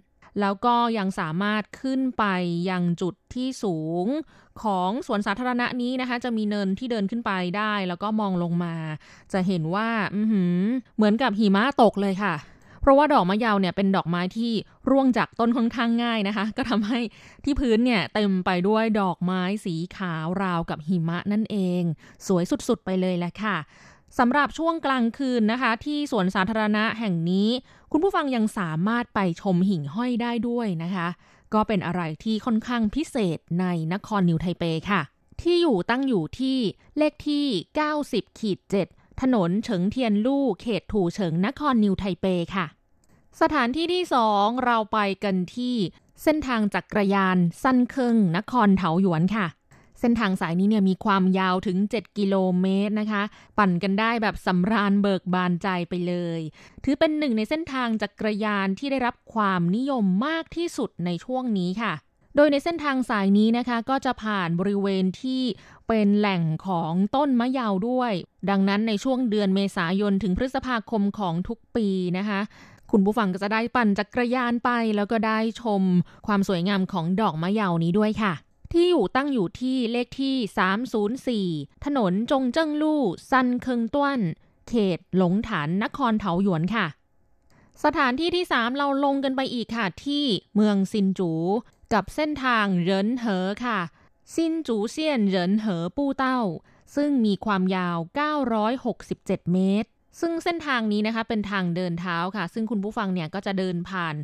[0.40, 2.24] แล้วก็ยังสามารถขึ้นไป
[2.70, 4.06] ยังจุดที่สูง
[4.62, 8.74] ของสวนสาธารณะนี้นะคะ จะมีเนินที่เดินขึ้นไปได้ แล้วก็มองลงมา
[9.32, 9.88] จะเห็นว่า
[10.96, 12.34] เหมือนกับหิมะตกเลยค่ะ
[12.80, 14.52] เพราะว่าดอกมะยาวเนี่ยเป็นดอกไม้ที่
[14.90, 17.00] ร่วงจากต้นค่อนข้างง่ายนะคะ ก็ทำให้
[17.44, 21.82] ที่พื้นเนี่ยเต็มไปด้วยดอกไม้สีขาวราวกับหิมะนั่นเอง
[22.26, 23.56] สวยสุดๆไปเลยแหละค่ะ
[24.18, 27.48] สำหรับช่วงกลางคืนนะคะ ที่สวนสาธารณะแห่งนี้
[27.92, 31.08] คุณผู้ฟังยังสามารถไปชมหิ่งห้อยได้ด้วยนะคะ
[31.54, 35.00] ก็เป็นอะไรที่ค่อนข้างพิเศษในนครนิวไทเปค่ะ
[35.42, 36.58] ที่อยู่ตั้งอยู่ที่
[36.98, 37.46] เลขที่
[37.92, 42.66] 90ขีด7 ถนนเฉิงเทียนลู่เขตถูเฉิงนครนิวไทเปค่ะ
[43.40, 45.76] สถานที่ที่สองเราไปกันที่
[46.22, 49.46] เส้นทางจักรยานสั้นเคิงนครเถาหยวนค่ะ
[50.00, 53.22] เส้นทางสายนี้เนี่ยมีความยาวถึง 7 กิโลเมตรนะคะ
[53.58, 56.40] ปั่นกันได้แบบสำราญเบิกบานใจไปเลย
[56.84, 61.92] ถือเป็นหนึ่งในเส้นทางจักรยานที่ได้รับความนิยมมากที่สุดในช่วงนี้ค่ะ
[62.40, 65.42] โดยในเส้นทางสายนี้นะคะ ก็จะผ่านบริเวณที่
[65.88, 68.12] เป็นแหล่งของต้นมะยาวด้วย
[68.50, 72.40] ดังนั้นในช่วงเดือนเมษายนถึงพฤษภาคมของทุกปีนะคะ
[72.90, 75.82] คุณผู้ฟังก็จะได้ปั่นจักรยานไป แล้วก็ได้ชม
[76.26, 78.32] ความสวยงามของดอกมะยาวนี้ด้วยค่ะ
[78.72, 84.20] ที่อยู่ตั้งอยู่ที่เลขที่ 304 ถนนจงเจิ้งลู่ซันเคิงต้วน
[84.68, 86.86] เขตหลงฐานนครเถาหยวนค่ะ
[87.84, 90.24] สถานที่ที่ 3 เราลงกันไปอีกค่ะ ที่
[90.54, 91.32] เมืองซินจู
[91.92, 93.80] กับเส้นทางเหรินเหอค่ะ
[94.34, 96.40] ซินจูเซียนเหรินเหอปู้เต้า
[96.96, 97.98] ซึ่งมีความยาว
[98.74, 99.88] 967 เมตร
[100.20, 104.14] ซึ่งเส้นทางนี้นะคะเป็นทางเดินเท้าค่ะ ซึ่งคุณผู้ฟังเนี่ยก็จะเดินผ่าน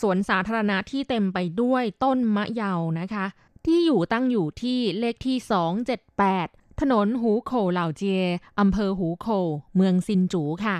[0.00, 3.26] สวนสาธารณะที่เต็มไปด้วยต้นมะเยานะคะ
[3.66, 5.36] ที่อยู่ตั้งอยู่ที่เลขที่
[6.08, 8.24] 278 ถนนหูโขเหล่าเจีย
[8.60, 9.26] อำเภอหูโข
[9.76, 10.76] เมืองซินจูค่ะ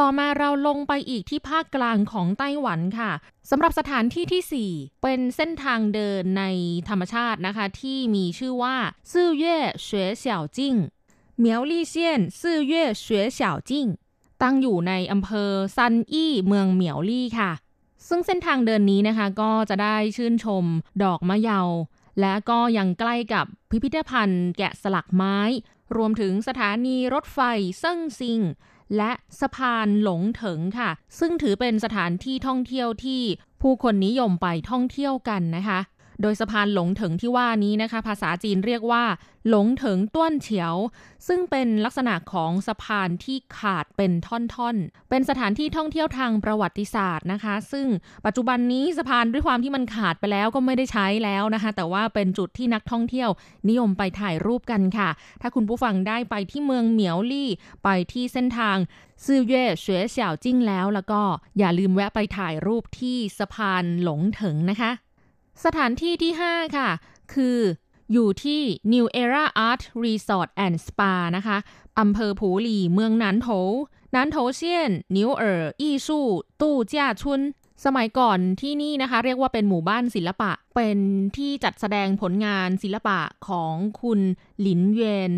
[0.00, 3.12] ต่อมาเราลงไปอีกที่ภาคกลางของไต้หวันค่ะ
[3.50, 6.44] สำหรับสถานที่ที่ 4 เป็นเส้นทางเดินใน
[6.88, 8.76] ธรรมชาตินะคะ ที่มีชื่อว่า
[9.12, 10.74] ซื่อเย่เสวยเสี่ยวจิ้ง
[11.38, 13.86] เหมียวลี่เซียนซื่อเย่เสวยเสี่ยวจิ้ง
[14.42, 17.50] ตั้งอยู่ในอำเภอซันอี้เมืองเหมียวลี่ค่ะ
[18.08, 20.64] ซึ่งเส้นทางเดินนี้นะคะก็จะได้ชื่นชม
[21.02, 21.60] ดอกมะเยา
[22.20, 25.38] และก็ยังใกล้กับพิพิธภัณฑ์แกะสลักไม้
[25.96, 27.38] รวมถึงสถานีรถไฟ
[27.78, 28.40] เซิ่งซิง
[28.96, 33.22] และสะพานหลงเถิงค่ะ ซึ่งถือเป็นสถานที่ท่องเที่ยวที่
[33.62, 35.80] ผู้คนนิยมไปท่องเที่ยวกันนะคะ
[36.22, 39.04] โดยสะพานหลงเถิงที่ว่านี้นะคะ ภาษาจีนเรียกว่า
[39.48, 40.74] หลงเถิงต้วนเฉียว
[41.28, 47.86] ซึ่งเป็นลักษณะของสะพานที่ขาดเป็นท่อนๆ เป็นสถานที่ท่องเที่ยวทางประวัติศาสตร์นะคะ ซึ่ง
[48.26, 53.30] ปัจจุบันนี้สะพานด้วยความที่มันขาดไปแล้วก็ไม่ได้ใช้แล้วนะคะ แต่ว่าเป็นจุดที่นักท่องเที่ยว
[53.68, 55.08] นิยมไปถ่ายรูปกันค่ะ
[55.40, 57.50] ถ้าคุณผู้ฟังได้ไปที่เมืองเหมียวลี่
[57.84, 58.76] ไปที่เส้นทาง
[59.24, 61.20] ซื่อเย่เสวยเสี่ยวจิ้งแล้ว แล้วก็
[61.58, 64.92] อย่าลืมแวะไปถ่ายรูปที่สะพานหลงเถิงนะคะ
[65.64, 66.90] สถานที่ที่ 5 ค่ะ
[67.34, 67.58] คือ
[68.12, 68.60] อยู่ที่
[68.92, 71.58] New Era Art Resort and Spa นะคะ
[71.98, 73.48] อำเภอผูหลี่เมืองนานโถ
[74.14, 76.26] นานโถเซียนนิวเอ๋ออี้สู้
[76.60, 77.40] ตู้เจ้าชุน
[77.84, 80.98] สมัยก่อนที่นี่นะคะ เรียกว่าเป็นหมู่บ้านศิลปะ เป็น
[81.36, 84.20] ที่จัดแสดงผลงานศิลปะของคุณ
[84.60, 85.32] หลินเวียน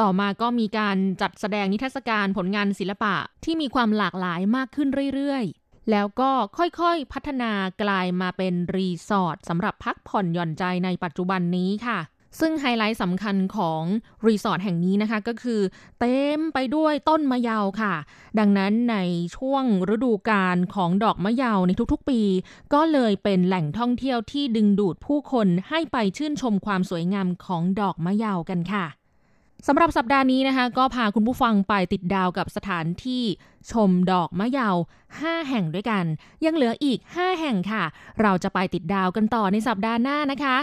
[0.00, 11.98] ต่อมาก็มีการจัดแสดงนิทรรศการผลงานศิลปะที่มีความหลากหลายมากขึ้นเรื่อยๆ แล้วก็ค่อยๆพัฒนากลายมาเป็นรีสอร์ทสำหรับพักผ่อนหย่อนใจในปัจจุบันนี้ค่ะ
[12.40, 13.82] ซึ่งไฮไลท์สำคัญของ
[14.26, 15.60] รีสอร์ทแห่งนี้นะคะก็คือ
[16.00, 17.94] เต็มไปด้วยต้นมะยาวค่ะ
[18.38, 18.96] ดังนั้นใน
[19.36, 22.20] ช่วงฤดูกาลของดอกมะยาวในทุกๆปี
[22.74, 28.86] ก็เลยเป็นแหล่งท่องเที่ยวที่ดึงดูดผู้คนให้ไปชื่นชมความสวยงามของดอกมะยาวกันค่ะ
[29.66, 33.22] สำหรับสัปดาห์นี้นะคะ ก็พาคุณผู้ฟังไปติดดาวกับสถานที่
[33.72, 34.70] ชมดอกมะเยา
[35.10, 36.04] 5 แห่งด้วยกัน
[36.44, 37.84] ยังเหลืออีก 5 แห่งค่ะ
[38.20, 40.56] เราจะไปติดดาวกันต่อในสัปดาห์หน้านะคะ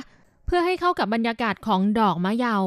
[0.45, 2.57] เพื่อให้เข้ากับบรรยากาศของดอกมะเยา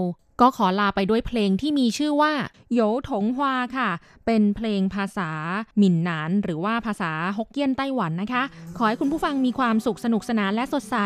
[0.41, 2.33] ก็ขอลาไปด้วยเพลงที่มีชื่อว่า
[2.75, 3.91] โยถงฮวาค่ะ
[4.27, 5.31] เป็นเพลงภาษา
[5.79, 8.43] หมิ่นหนาน หรือว่าภาษาฮกเกี้ยนไต้หวันนะคะ
[8.77, 10.97] ขอให้คุณผู้ฟังมีความสุขสนุกสนานและสดใส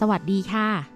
[0.00, 0.93] สวัสดีค่ะ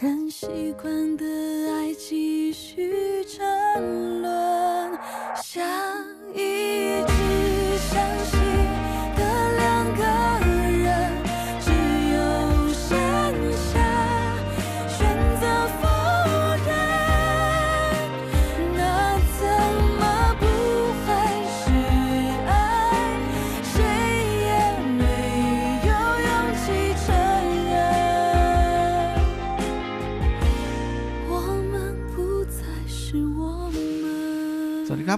[0.00, 0.10] 真。
[0.10, 0.46] 仍习
[0.80, 1.26] 惯的
[1.74, 4.98] 爱继续争论，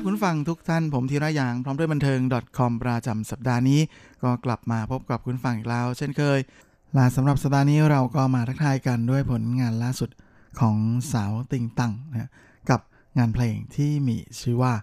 [0.07, 2.21] คุณฟังทุกท่านผมธีระยางพร้อมด้วยบันเทิง
[2.59, 3.81] .com ประจำสัปดาห์นี้
[4.23, 6.39] ก็กลับมาพบกับคุณฟังอีกแล้ว เช่นเคย
[6.97, 10.11] ลาสำหรับสัปดาห์นี้เราก็มาทักทายกันด้วยผลงานล่าสุด
[10.61, 10.77] ของ
[11.13, 12.31] สาวติงตังนะ
[12.71, 12.81] กับ
[13.19, 14.75] งานเพลงที่มีชื่อว่า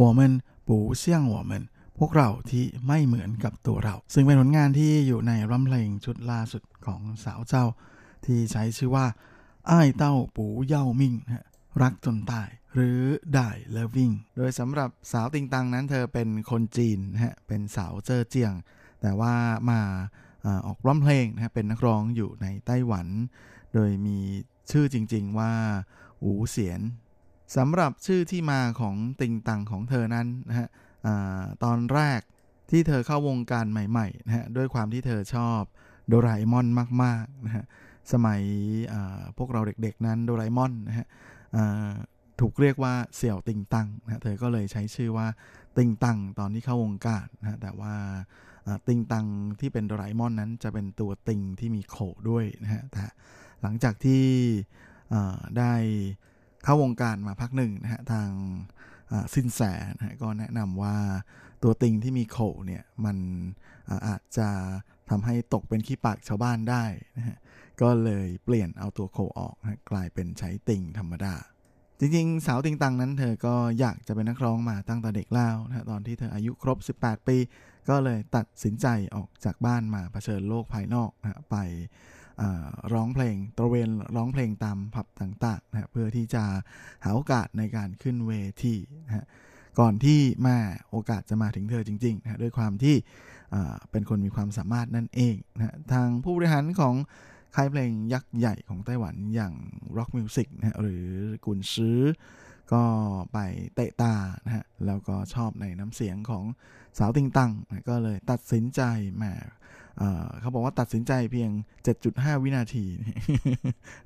[0.00, 0.32] Woman
[0.66, 1.62] ปูเซี่ยง Woman
[1.98, 7.64] พวกเราที่ไม่เหมือนกับตัวเรา ซึ่งเป็นผลงานที่อยู่ในรำเพลงชุดล่าสุดของสาวเจ้า
[8.24, 9.06] ที่ใช้ชื่อว่า
[9.70, 11.46] อ้ายเต้าปูเย่ามิงนะ
[11.82, 13.00] รักจนตาย หรือ
[13.34, 18.52] ได้เลวิ่งโดยสำหรับสาวติงตังนั้นเธอเป็นคนจีนนะฮะเป็นสาวเจอเจียง
[19.00, 19.34] แต่ว่า
[19.70, 19.80] มา
[20.66, 23.06] ออกร้องเพลงนะฮะเป็นนักร้องอยู่ในไต้หวัน
[23.74, 24.18] โดยมี
[24.70, 25.52] ชื่อจริงๆว่า
[26.22, 26.80] หูเสียน
[27.56, 30.68] สำหรับชื่อที่มาของติงตังของเธอนั้นนะฮะ
[31.64, 32.20] ตอนแรก
[32.70, 35.62] ที่เธอเข้าวงการใหม่ๆนะฮะด้วยความที่เธอชอบ
[36.08, 36.66] โดราเอมอน
[37.02, 37.64] มากๆนะฮะ
[38.12, 38.40] สมัย
[39.38, 41.06] พวกเราเด็กๆนั้นโดราเอมอนนะฮะ
[42.40, 45.26] ถูกเรียกว่าเสี่ยวติงตังนะเธอก็เลยใช้ชื่อว่า
[45.76, 47.94] ติงตังตอนที่เข้าวงการนะแต่ว่า
[48.86, 49.26] ติงตัง
[49.60, 51.96] ที่เป็นโดราเอมอนนั้นจะเป็นตัวติงที่มีโข
[52.30, 53.04] ด้วยนะฮะแต่
[53.62, 54.24] หลังจากที่
[55.58, 55.74] ได้
[56.64, 58.30] เข้าวงการมาพักหนึ่งนะฮะทาง
[59.34, 59.60] สินแส
[59.96, 60.96] นะฮะก็แนะนำว่า
[61.62, 63.16] ตัวติงที่มีโขเนี่ยมัน
[64.08, 64.48] อาจจะ
[65.10, 66.84] ทำให้ตกเป็นขี้ปากชาวบ้านได้
[67.18, 67.36] นะฮะ
[67.82, 71.34] ก็เลยเปลี่ยนเอาตัวโขออกนะกลายเป็นใช้ติงธรรมดา
[71.98, 77.36] จริงๆ สาวติงตังนั้นเธอก็อยากจะเป็นนักร้องมาตั้งแต่เด็กแล้วนะตอนที่เธออายุครบ 18 ปี
[77.88, 81.56] ก็เลยตัดสินใจออกจากบ้านมาเผชิญโลกภายนอกนะไป
[82.92, 86.44] ร้องเพลงตระเวนร้องเพลงตามผับต่างๆนะเพื่อที่จะ
[87.04, 88.32] หาโอกาสในการขึ้นเว
[88.64, 88.74] ที
[89.06, 89.26] นะ
[89.80, 90.56] ก่อนที่มา
[90.90, 92.96] โอกาสจะมาถึงเธอจริงๆนะด้วยความที่
[93.90, 96.94] เป็นคนมีความสามารถนั่นเองนะทางผู้บริหารของ
[97.54, 99.54] ค่ายเพลงยักษ์ใหญ่ของไต้หวันอย่าง
[99.96, 101.06] Rock Music นะหรือ
[101.44, 102.00] กุนซื้อ
[102.72, 102.82] ก็
[103.32, 103.38] ไป
[103.74, 106.44] เตะตานะฮะแล้วก็ชอบในน้ำเสียงของ
[106.98, 108.80] สาวติงตังนะก็เลยตัดสินใจ
[109.16, 109.24] แหม
[110.40, 111.50] เขาบอกว่าตัดสินใจเพียง
[111.96, 112.86] 7.5 วินาที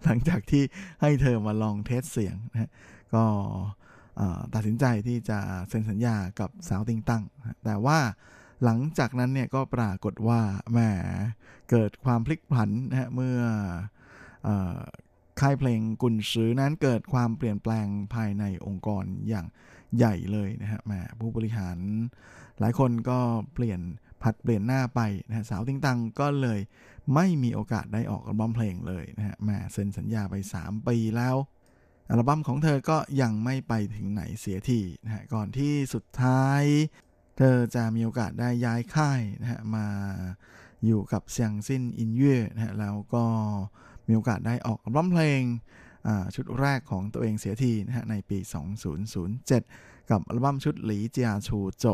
[0.05, 0.63] หลังจากที่
[1.01, 2.71] ให้เธอมาลองเทสเสียงนะ
[3.15, 3.25] ก็
[4.55, 5.39] ตัดสินใจที่จะ
[5.69, 7.23] เซ็นสัญญากับสาวติงตัง
[7.65, 7.99] แต่ว่า
[8.65, 10.41] หลังจากนั้นเนี่ยก็ปรากฏว่า
[10.73, 10.79] แหม
[11.71, 13.39] เกิดความพลิกผันนะฮะเมื่อ
[14.47, 14.49] อ
[15.41, 19.47] ค่ายเพลงกุนซือนั้นเกิดความเปลี่ยนแปลงภายในองค์กรอย่าง
[19.97, 21.79] ใหญ่เลยนะฮะแหมผู้บริหาร
[22.61, 23.19] หลายคนก็
[23.55, 23.81] เปลี่ยน
[24.23, 26.61] ผัดเปลี่ยนหน้าไปนะสาวติงตังก็เลย
[27.15, 31.37] ไม่มีโอกาสได้ออกอัลบั้มเพลงเลยนะฮะแหมเซ็นสัญญาไป 3 ปีแล้ว
[32.11, 36.63] อัลบั้มของเธอก็ยังไม่ไปถึงไหนเสียทีนะฮะก่อนที่สุดท้าย
[37.37, 39.87] เธอจะมีโอกาสได้ย้ายค่ายนะฮะมา
[40.87, 43.25] อยู่กับเซียงซินอินเย่นะฮะแล้วก็
[44.07, 45.43] มีโอกาสได้ออกอัลบั้มเพลง
[46.35, 48.39] ชุดแรกของตัวเองเสียทีนะฮะในปี
[49.25, 51.85] 2007 กับอัลบั้มชุดหลีเจียชูโจ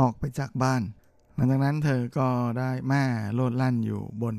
[0.00, 0.82] ออกไปจากบ้าน
[1.34, 2.28] หลังจากนั้นเธอก็
[2.58, 4.36] ได้แม่โลดลั่นอยู่บน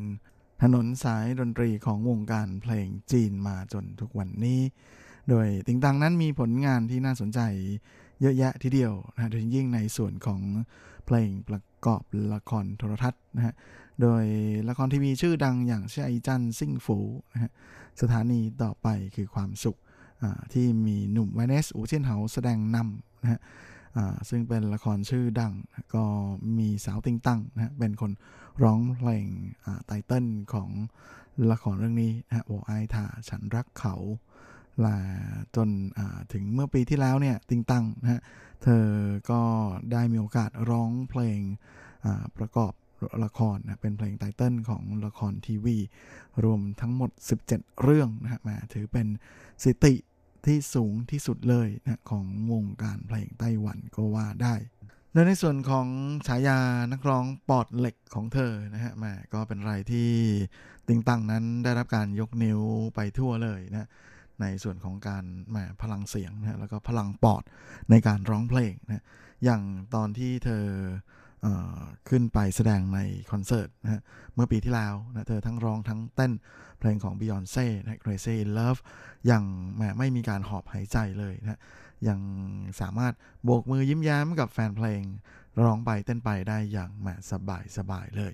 [0.62, 4.62] ถนนสายดนตรีของวงการเพลงจีนมาจนทุกวันนี้
[5.30, 7.40] โดยติงตังนั้นมีผลงานที่น่าสนใจ
[8.22, 10.42] เยอะแยะทีเดียวนะโดยยิ่งในส่วนของ
[11.06, 12.04] เพลงประกอบ
[12.34, 13.54] ละครโทรทัศน์นะฮะ
[14.02, 14.26] โดย
[14.70, 16.98] ละครทีวีชื่อดังอย่างเช่นไอจันซิ่งฟู
[17.34, 17.52] นะฮะ
[18.02, 19.78] สถานีต่อไปคือความสุข
[20.54, 23.40] ที่มีหนุ่มไวเนสอูเชียนเหาแสดงนำนะฮะ
[24.30, 25.54] ซึ่งเป็นละครชื่อดัง
[25.96, 26.04] ก็
[26.58, 28.12] มีสาวติงตั้งนะเป็นคน
[28.64, 29.28] ร้องเพลง
[29.86, 30.70] ไตเติ้ลของ
[31.52, 33.96] ละครเรื่องนี้นะฮะโอไอทาฉันรักเขา
[34.86, 34.98] ลา
[35.56, 35.70] จน
[36.34, 38.22] ถึงเมื่อปีที่แล้วเนี่ยติงตังนะฮะ
[38.64, 38.86] เธอ
[39.32, 39.42] ก็
[39.92, 41.40] ได้มีโอกาสร้องเพลง
[42.38, 42.74] ประกอบ
[43.24, 45.78] ละครนะเป็นเพลงไตเติลของละครทีวี
[46.44, 47.12] รวมทั้งหมด
[47.48, 49.08] 17 เรื่องนะฮะมาถือเป็น
[49.64, 49.94] สิติ
[50.46, 54.56] ที่สูงที่สุดเลยนะของวงการเพลงไต้หวันก็ว่าได้
[55.12, 55.88] โดยในส่วนของ
[56.28, 56.60] ฉายา
[56.92, 60.10] นักร้องปอดเหล็กของเธอนะฮะมาก็เป็นไรที่
[60.88, 62.60] ติงตังนั้นได้รับการยกนิ้ว
[62.96, 63.90] ไปทั่วเลยนะ
[64.42, 67.44] ในส่วนของการแหมพลังเสียงนะแล้วก็พลังปอด
[67.90, 69.04] ในการร้องเพลงนะ
[69.44, 69.62] อย่าง
[69.96, 70.66] ตอนที่เธอ
[71.46, 71.48] อ
[72.10, 73.00] ขึ้นไปแสดงใน
[73.32, 74.02] คอนเสิร์ตนะ
[74.36, 76.34] เมื่อปีที่แล้วนะเธอทั้งร้องทั้งเต้น
[76.80, 78.80] เพลงของ Beyonce นะ Crazy in Love
[79.32, 79.44] ยัง
[79.76, 81.60] แหมไม่มีการหอบหายใจเลยนะ
[82.08, 82.20] ยัง
[82.82, 83.14] สามารถ
[83.44, 85.02] โบกมือยิ้มแย้มกับแฟนเพลง
[85.66, 88.34] ร้องไปเต้นไปได้อย่างแหมสบายสบายเลย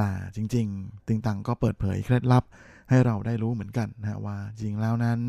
[0.00, 2.44] ล่ะจริง ๆ ติงตังก็เปิดเผยเคล็ดลับ
[2.88, 5.20] ให้เราได้รู้เหมือนกันนะว่าจริงแล้วนั้น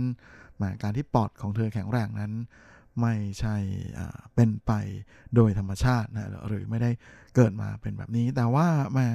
[0.68, 2.32] าการที่ปอดของเธอแข็งแรงนั้น
[3.02, 3.56] ไม่ใช่
[4.36, 4.72] เป็นไป
[5.36, 6.92] โดยธรรมชาตินะหรือไม่ได้
[7.36, 9.08] เกิดมาเป็นแบบนี้ แต่ว่าแมา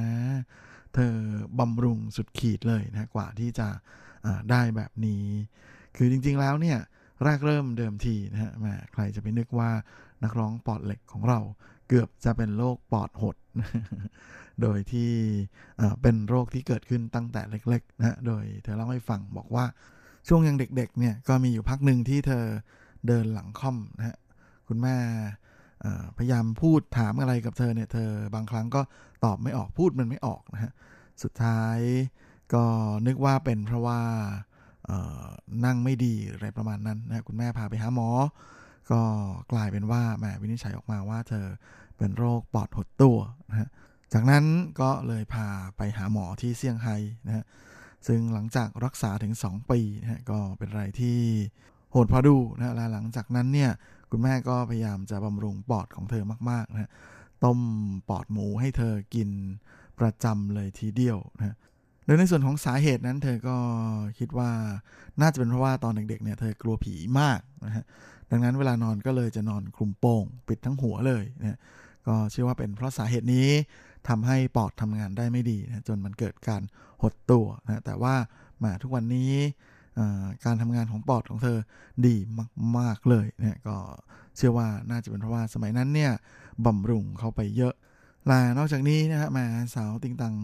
[0.94, 1.14] เธอ
[1.58, 3.68] บำรุงสุดขีดเลยนะกว่าที่จะ
[4.50, 5.24] ได้แบบนี้
[5.96, 6.78] คือจริงๆแล้วเนี่ย
[7.24, 9.70] แรกเริ่มเดิมทีนะฮะมใครจะไปนึกว่า
[10.24, 11.40] นักร้องปอดเหล็กของเรา
[11.88, 13.36] เกือบจะเป็นโรคปอดหด
[14.62, 15.10] โดยที่
[16.02, 19.64] เป็นโรคที่เกิดขึ้นตั้งแต่เล็กๆนะโดยเธอเล่าให้ฟังบอกว่า
[20.28, 22.44] ช่วงยังเด็กๆเนี่ยก็มีอยู่พักหนึ่งที่เธอ
[23.06, 24.16] เดินหลังค่อมนะฮะ
[24.68, 24.96] คุณแม่
[26.16, 28.80] พยายามพูดถามอะไรกับเธอเนี่ยเธอบางครั้งก็
[29.24, 30.72] ตอบไม่ออกพูดมันไม่ออกนะฮะ
[31.22, 31.78] สุดท้าย
[32.54, 32.64] ก็
[33.06, 34.00] นึกว่าเป็นเพราะว่า
[35.64, 38.08] นั่งไม่ดีอะไรประมาณนั้นนะคุณแม่พาไปหาหมอ
[38.90, 39.00] ก็
[39.52, 41.46] กลายเป็นว่าแม่วินิจฉัยออกมาว่าเธอ
[41.98, 43.18] เป็นโรคปอดหดตัว
[43.50, 43.68] นะฮะ
[44.12, 44.44] จากนั้น
[44.80, 46.96] ก็เลยพาไปหาหมอที่เซี่ยงไฮ้
[47.26, 47.44] นะฮะ
[48.06, 51.18] ซึ่งหลังจากรักษาถึง 2 ปีนะฮะก็เป็นอะไรที่
[51.90, 53.70] โหดพอดูนะและหลังจากนั้นเนี่ย
[54.10, 56.90] คุณแม่ก็พยายามจะบำรุงปอดของเธอมากๆนะฮะ
[57.44, 57.58] ต้ม
[58.08, 59.30] ปอดหมูให้เธอกิน
[59.98, 61.56] ประจำเลยทีเดียวนะ
[62.04, 63.56] โดยในส่วนของสาเหตุนั้น เธอก็
[64.18, 64.50] คิดว่า
[65.20, 67.84] น่าจะเป็นเพราะว่าตอนเด็กๆเนี่ยเธอกลัวผีมากนะฮะ
[68.30, 71.58] ดังนั้นเวลานอนก็เลยจะนอนคลุมโปงปิดทั้งหัวเลยนะ
[72.06, 73.48] ก็เชื่อว่าเป็นเพราะสาเหตุนี้
[74.08, 76.62] ทำให้ปอดทำงานได้ไม่ดีนะจนมันเกิดการ
[77.02, 78.14] หดตัวนะแต่ว่า
[78.62, 79.32] มาทุกวันนี้
[80.44, 81.58] การทำงานของปอดของเธอ
[82.06, 82.16] ดี
[82.78, 83.76] มาก ๆ เลยนะก็
[84.36, 86.12] เชื่อว่าน่าจะเป็นเพราะว่าสมัยนั้นเนี่ย
[86.66, 87.74] บำรุงเข้าไปเยอะ
[88.26, 89.44] และนอกจากนี้นะฮะมา
[89.74, 90.36] สาวติงตัง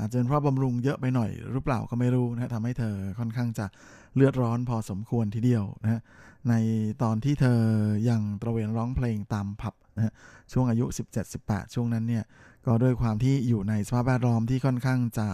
[0.00, 3.66] อาจจะเป็นเพราะบำรุงเยอะไปหน่อยหรือเปล่าก็ไม่รู้นะทำให้เธอค่อนข้างจะ
[4.14, 6.02] เลือดร้อนพอสมควรทีเดียวนะ
[6.48, 6.54] ใน
[7.02, 7.60] ตอนที่เธอ
[8.08, 10.12] ยังตระเวนร้องเพลงตามผับ นะฮะ
[10.52, 10.84] ช่วงอายุ
[11.30, 12.24] 17-18 ช่วงนั้นเนี่ย
[12.66, 15.28] ก็ด้วยความที่อยู่ในสภาพแวดล้อมที่ค่อนข้างจะ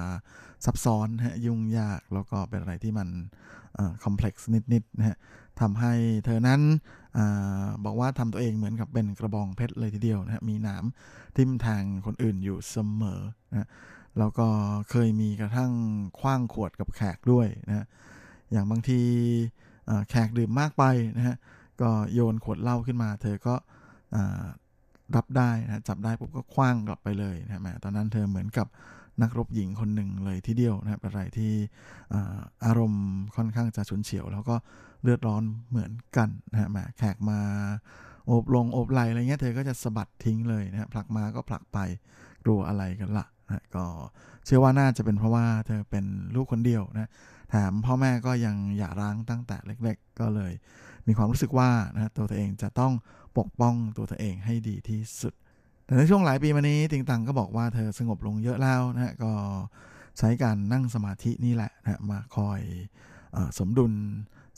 [0.64, 3.08] ซับซ้อนฮะยุ่งยากแล้วก็เป็นอะไรที่มัน
[4.04, 5.16] คอมเพล็กซ์นิดๆนะฮะ
[5.60, 5.92] ทำให้
[6.24, 6.60] เธอนั้น
[7.16, 7.20] อ
[7.84, 10.84] บอกว่าทำตัวเองเหมือนกับเป็นกระบองเพชรเลยทีเดียวนะฮะมีหนาม
[11.36, 13.68] ทิ่มแทงคนอื่นอยู่เสมอนะ
[14.18, 14.48] แล้วก็
[14.90, 15.72] เคยมีกระทั่ง
[16.20, 17.86] คว้างขวดกับแขกด้วยนะ
[18.52, 19.00] อย่างบางที
[20.08, 20.84] แขกดื่มมากไป
[21.16, 21.36] นะฮะ
[21.80, 23.54] ก็โยนขวดเหล้าขึ้นมา เธอก็
[25.16, 28.66] รับได้นะจับได้ปุ๊บก็คว้างกลับไปเลยนะแม่ตอนนั้นเธอเหมือนกับ
[29.22, 31.52] นักรบหญิงคนหนึ่งเลยทีเดียวนะเป็นอะไรที่
[32.64, 33.04] อารมณ์
[33.36, 34.56] ค่อนข้างจะฉุนเฉียว แล้วก็
[35.02, 37.40] เลือดร้อนเหมือนกันนะแม่แขกมา
[38.26, 41.78] โอบลงโอบไหลอะไรเงี้ยเธอก็จะสะบัดทิ้งเลยนะผลักมาก็ผลักไป
[42.44, 43.84] กลัวอะไรกันละนะก็
[44.44, 46.04] เชื่อว่าน่าจะเป็นเพราะว่าเธอเป็น
[46.34, 47.10] ลูกคนเดียวนะ
[47.50, 50.52] แถมพ่อแม่ก็ยังหย่าร้างตั้งแต่เล็ก ๆ ก็เลย
[51.06, 52.92] มีความรู้สึกว่านะตัวเธอเองจะต้อง
[53.38, 55.34] ปกป้องตัวเธอเองให้ดีที่สุด
[55.84, 59.32] แต่ในช่วงหลายปีมานี้ติงตังก็บอกว่าเธอสงบลงเยอะแล้วนะก็
[60.18, 62.60] ใช้การนั่งสมาธินี่แหละนะมาคอย
[63.36, 63.92] อสมดุล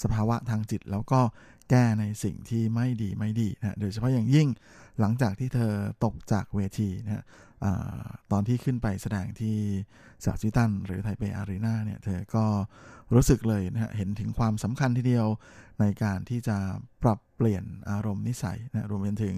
[0.02, 1.20] สภาวะทางจิต แล้วก็
[1.70, 4.48] แก้ในสิ่งที่ไม่ดีไม่ดีนะโดยเฉพาะอย่างยิ่ง
[5.00, 5.72] หลังจากที่เธอ
[6.04, 7.24] ตกจากเวทีนะ
[8.32, 9.56] ตอนที่ขึ้นไปแสดงที่
[10.24, 12.44] สาวจิตัน หรือไทเปอารีนาเนี่ย เธอก็
[13.14, 15.26] รู้สึกเลยนะเห็นถึงความสำคัญทีเดียว
[15.80, 16.56] ในการที่จะ
[17.02, 19.36] ปรับเปลี่ยนอารมณ์นิสัยนะรวมไปถึง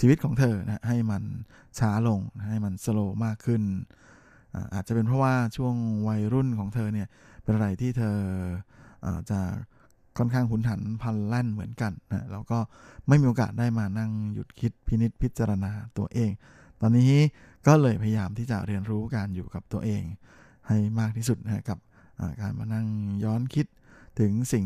[0.00, 1.22] ชีวิตของเธอนะให้มัน
[1.78, 3.62] ช้าลงให้มันสโลมากขึ้น
[4.74, 5.74] อาจจะเป็นเพราะว่าช่วง
[6.08, 7.08] วัยรุ่นของเธอเนี่ย
[7.42, 8.16] เป็นอะไรที่เธอ
[9.04, 9.40] อจะ
[10.18, 12.58] ค่อนข้างหุนหันพันแล่นเหมือนกันนะแล้วก็
[13.08, 16.30] ไม่มีโอกาสได้มานั่งหยุดคิดพินิษพิจารณาตัวเอง
[16.80, 17.14] ตอนนี้
[17.66, 20.02] ก็เลยพยายามที่จะเรียนรู้การอยู่กับตัวเอง
[20.68, 21.78] ให้มากที่สุดนะกับ
[22.40, 22.86] การมานั่ง
[23.24, 23.66] ย้อนคิด
[24.20, 24.64] ถึงสิ่ง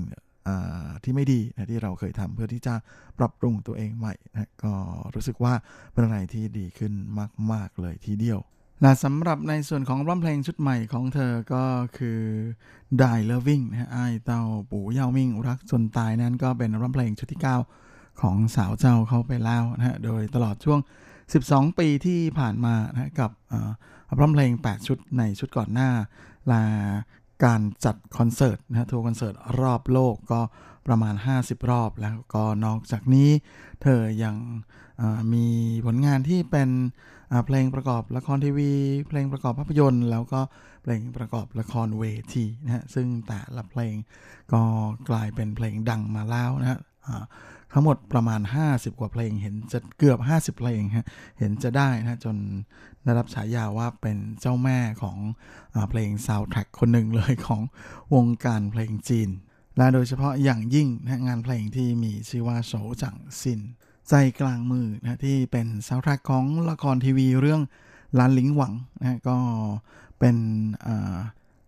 [1.03, 2.75] ที่ไม่ดีนะที่เราเคยทำเพื่อที่จะ
[3.19, 4.73] ปรับปรุงตัวเองใหม่นะก็
[5.15, 5.55] รู้สึกว่า
[5.93, 6.93] เป็นอะไรที่ดีขึ้น
[7.53, 8.41] มาก ๆ เลยทีเดียว
[8.83, 11.65] และสำหรับในส่วนของร้องเพลงชุดใหม่ของเธอก็
[11.99, 12.21] คือ
[13.01, 14.41] Die Loving นะไอเต้า
[14.71, 17.41] ปู่เยามิ่ง รักจนตายนั้นก็เป็นร้องเพลงชุดที่
[17.81, 20.81] 9 ของสาวเจ้าเขาไปแล้วนะฮะโดยตลอดช่วง
[21.35, 23.31] 12 ปีที่ผ่านมานะกับ
[24.19, 25.91] ร้องเพลง 8 ชุดในชุดก่อนหน้า
[26.53, 26.63] ลา
[27.45, 30.41] การจัดคอนเสิร์ตนะทัวร์คอนเสิร์ตรอบโลกก็
[30.87, 33.31] ประมาณ 50 รอบแล้วก็นอกจากนี้
[33.83, 34.37] เธอยัง
[35.33, 35.47] มี
[35.87, 36.71] ผลงานที่เป็น
[37.47, 38.73] เพลงประกอบละครทีวี
[39.09, 40.41] เพลงประกอบภาพยนตร์ แล้วก็
[40.83, 42.05] เพลงประกอบละครเว
[42.35, 43.95] ทีนะฮะซึ่งแต่ละเพลง
[44.53, 44.63] ก็
[45.11, 46.81] กลายเป็นเพลงดังมาแล้วนะฮะ
[47.79, 51.09] ทั้งหมดประมาณ 50 กว่าเพลง เห็นจะเกือบ 50 เพลงฮะ
[51.39, 52.37] เห็นจะได้นะจน
[53.05, 57.61] ได้รับฉายาว่าเป็นเจ้าแม่ของเพลงซาวด์แทร็กคนหนึ่งเลยของ
[58.15, 59.31] วงการเพลงจีน
[59.77, 63.61] และโดยเฉพาะอย่างยิ่งนะงานเพลงที่มีชื่อว่า手掌心
[64.09, 67.63] ใจกลางมือนะที่เป็นซาวด์แทร็กของละครทีวีเรื่อง
[68.19, 69.37] 蘭陵王นะก็
[70.19, 70.37] เป็น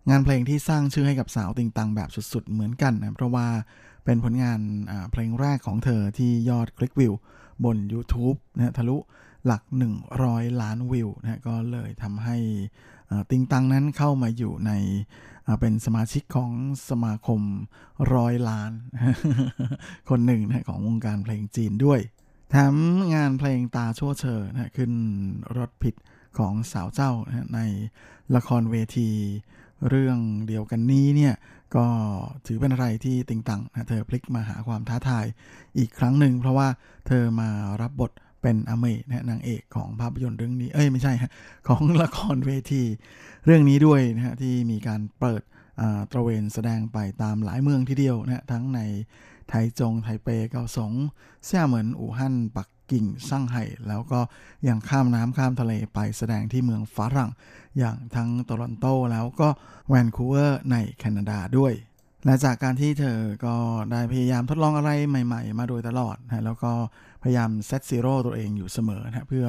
[0.09, 3.47] งานเพลงที่สร้างชื่อให้กับสาวติงตังแบบสุดๆ เหมือนกันนะเพราะว่า
[4.09, 4.61] เป็นผลงาน
[5.11, 7.13] เพลงแรกของเธอที่ยอดคลิกวิว
[7.65, 8.97] บน YouTube นะทะลุ
[9.45, 9.63] หลัก
[10.11, 12.37] 100 ล้านวิวนะก็เลยทำให้
[13.29, 14.71] ติงตังนั้นเข้ามาอยู่ใน
[15.59, 16.51] เป็นสมาชิกของ
[16.89, 17.41] สมาคม
[18.13, 18.71] ร้อยล้าน
[20.09, 21.99] คนหนึ่งนะของวงการเพลงจีนด้วย
[22.49, 22.75] แถม
[23.13, 24.91] งานเพลงตาชั่วเชอนะขึ้น
[25.57, 25.95] รถผิด
[26.37, 27.59] ของสาวเจ้านะใน
[28.35, 29.09] ละครเวที
[29.89, 31.33] เรื่องเดียวกันนี้เนี่ย
[31.75, 31.85] ก็
[32.45, 35.25] ถือเป็นอะไรที่ติงตังนะเธอพลิกมาหาความท้าทาย
[35.77, 36.67] อีกครั้งหนึ่งเพราะว่า
[37.07, 37.49] เธอมา
[37.81, 38.11] รับบท
[38.41, 41.31] เป็นอเมนะนางเอกของภาพยนตร์เรื่องนี้ เอ้ยไม่ใช่ฮะ
[41.67, 42.83] ของละครเวที
[43.45, 45.41] เรื่องนี้ด้วยนะฮะที่มีการเปิด
[46.11, 48.79] ตระเวนแสดงไปตามหลายเมืองทีเดียวนะทั้งใน
[49.49, 50.93] ไทจงไทเปเกาสง
[51.45, 54.19] เซี่ยเหมินอู่ฮั่นปัก กิ่งซ่างไห่แล้วก็
[54.67, 57.31] ยังข้ามน้ำข้ามทะเลไปแสดงที่เมืองฝรั่ง
[57.77, 59.49] อย่างทั้งโตรอนโตแล้วก็
[59.87, 61.73] แวนคูเวอร์ในแคนาดาด้วย
[62.25, 63.55] และจากการที่เธอก็
[63.91, 66.71] ได้พยายามทดลองอะไรใหม่ ๆ มาโดยตลอดนะแล้วก็
[67.23, 69.45] พยายาม set zero ตัวเองอยู่เสมอนะเพื่อ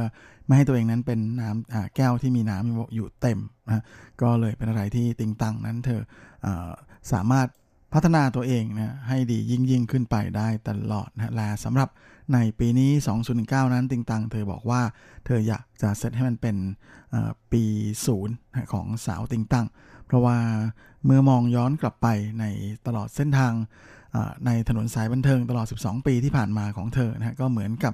[0.47, 3.84] ไม่ให้ตัวเองนั้นเป็นน้ำแก้วที่มีน้ำอยู่เต็มนะ
[4.22, 6.01] ก็เลยเป็นอะไรที่ติงตังนั้นเธอ
[6.45, 6.49] อ
[7.12, 7.47] สามารถ
[7.95, 11.88] พัฒนาตัวเองนะให้ดียิ่งยิ่งขึ้นไปได้ตลอดนะและสำหรับ
[12.35, 12.91] ในปีนี้
[13.33, 14.83] 2019 นั้นติงตังเธอบอกว่า
[15.24, 16.57] เธออยากจะเซตให้มันเป็น
[17.53, 17.62] ปี
[18.07, 18.35] ศูนย์
[18.72, 19.66] ของสาวติงตัง
[20.07, 20.37] เพราะว่า
[21.05, 22.07] เมื่อมองย้อนกลับไป
[22.41, 22.45] ใน
[22.87, 23.53] ตลอดเส้นทาง
[24.47, 27.93] ในถนนสายบันเทิงตลอด 12 ปีที่ผ่านมาของเธอนะก็เหมือนกับ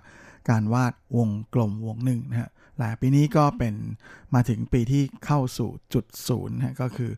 [0.50, 3.74] การวาดวงกลมวงหนึ่งนะฮะและปีนี้ก็เป็น
[4.34, 7.10] มาถึงปีที่เข้าสู่จุดศูนย์นะก็คือ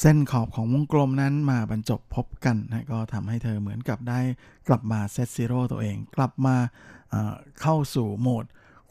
[0.00, 4.20] เส้นขอบของวงกลมนั้นมาบรรจบพบกันนะก็ทำให้เธอเหมือนกับได้
[4.68, 6.56] กลับมาเซตซีโร่ตัวเอง กลับมา
[7.60, 8.44] เข้าสู่โหมด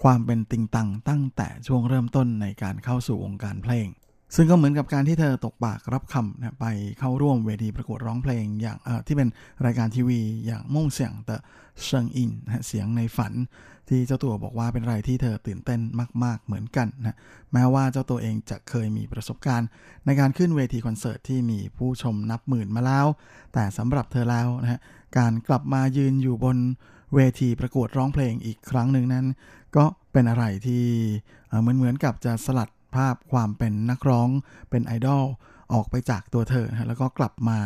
[0.04, 3.88] ความเป็นติงตังตั้งแต่ช่วงเริ่มต้นในการเข้าสู่วงการเพลง
[4.36, 6.66] ซึ่งก็เหมือนกับการที่เธอตกปากรับคำนะไป
[7.00, 8.78] เข้าร่วมเวทีประกวดร้องเพลงอย่าง
[9.08, 9.30] ที่เป็น
[9.66, 11.36] รายการทีวีอย่างม่งเสียงแต่
[11.86, 12.32] เชิงอิน
[12.68, 13.34] เสียงในฝัน
[13.90, 15.80] ที่เจ้าตัวบอกว่าเป็นอะไรที่เธอตื่นเต้น
[16.24, 17.18] มาก ๆ เหมือนกันนะ
[17.54, 19.68] แม้ว่าเจ้าตัวเองจะเคยมีประสบการณ์
[20.06, 23.06] ในการขึ้นเวทีคอนเสิร์ตที่มีผู้ชมนับหมื่นมาแล้ว
[23.54, 24.80] แต่สำหรับเธอแล้วนะฮะ
[25.18, 26.58] การกลับมายืนอยู่บน
[27.16, 29.26] เวทีประกวดร้องเพลงอีกครั้งหนึ่งนั้น
[29.76, 30.84] ก็เป็นอะไรที่
[31.62, 34.30] เหมือนเหมือนกับจะสลัดภาพความเป็นนักร้อง
[34.70, 35.24] เป็นไอดอล
[35.74, 37.58] ออกไปจากตัวเธอนะแล้วก็กลับมา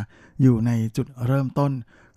[0.41, 1.71] อยู่ในจุดเริ่มต้น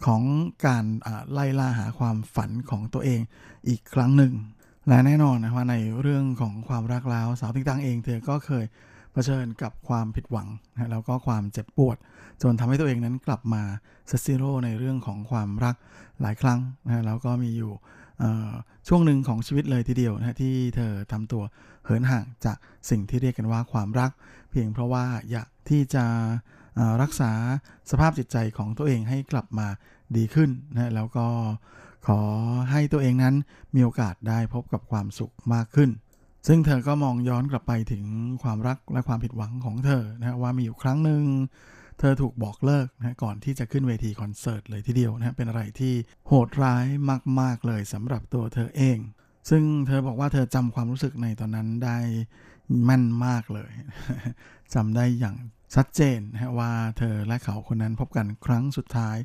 [0.06, 0.22] ของ
[0.66, 0.84] การ
[1.32, 3.20] ไล่ล่าหาความฝันของตัวเอง
[3.68, 4.32] อีกครั้งหนึ่ง
[4.88, 8.64] และแน่นอนนะว่าในเรื่องของความรักแล้วสาวติ๊กตังเองเธอก็เคย
[9.12, 11.96] เผชิญกับความผิดหวังนะแล้วก็ความเจ็บปวด
[12.42, 13.62] จนทำให้ตัวเองนั้นกลับมา
[14.08, 15.74] เซซิโร่ในเรื่องของความรัก
[16.20, 17.72] หลายครั้งนะแล้วก็มีอยู่
[18.88, 21.42] ช่วงหนึ่งของชีวิตเลยทีเดียวนะที่เธอทำตัว
[21.84, 22.56] เหินห่างจาก
[22.90, 24.10] สิ่งที่เรียกกันว่าความรัก
[24.52, 26.04] เพียงเพราะว่าอยากที่จะ
[27.02, 27.32] รักษา
[27.90, 29.68] สภาพจิตใจของตัวเองให้กลับมา
[30.16, 31.26] ดีขึ้นนะแล้วก็
[32.06, 32.20] ขอ
[32.70, 33.34] ให้ตัวเองนั้น
[33.74, 35.90] มีโอกาสได้พบกับความสุขมากขึ้น
[36.48, 38.04] ซึ่งเธอก็มองย้อนกลับไปถึง
[38.42, 41.24] ความรักและความผิดหวังของเธอนะว่ามีอยู่ครั้งหนึ่ง
[41.98, 45.94] เธอถูกบอกเลิกนะก่อนที่จะขึ้นเวทีคอนเสิร์ตเลยทีเดียวนะเป็นอะไรที่
[46.26, 46.86] โหดร้าย
[47.40, 48.98] มาก ๆ เลยสำหรับตัวเธอเอง
[49.50, 51.98] ซึ่งเธอบอกว่าเธอจำความรู้สึกในตอนนั้นได้
[52.88, 53.72] มั่นมากเลย
[54.74, 55.36] จำได้อย่าง
[55.74, 59.16] ชัดเจนนะว่าเธอและเขาคนนั้นพบกันครั้งสุดท้าย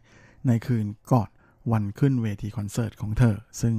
[0.48, 1.30] ในคืนก่อน
[1.72, 3.76] วันขึ้นเวทีคอนเสิร์ตของเธอ ซึ่ง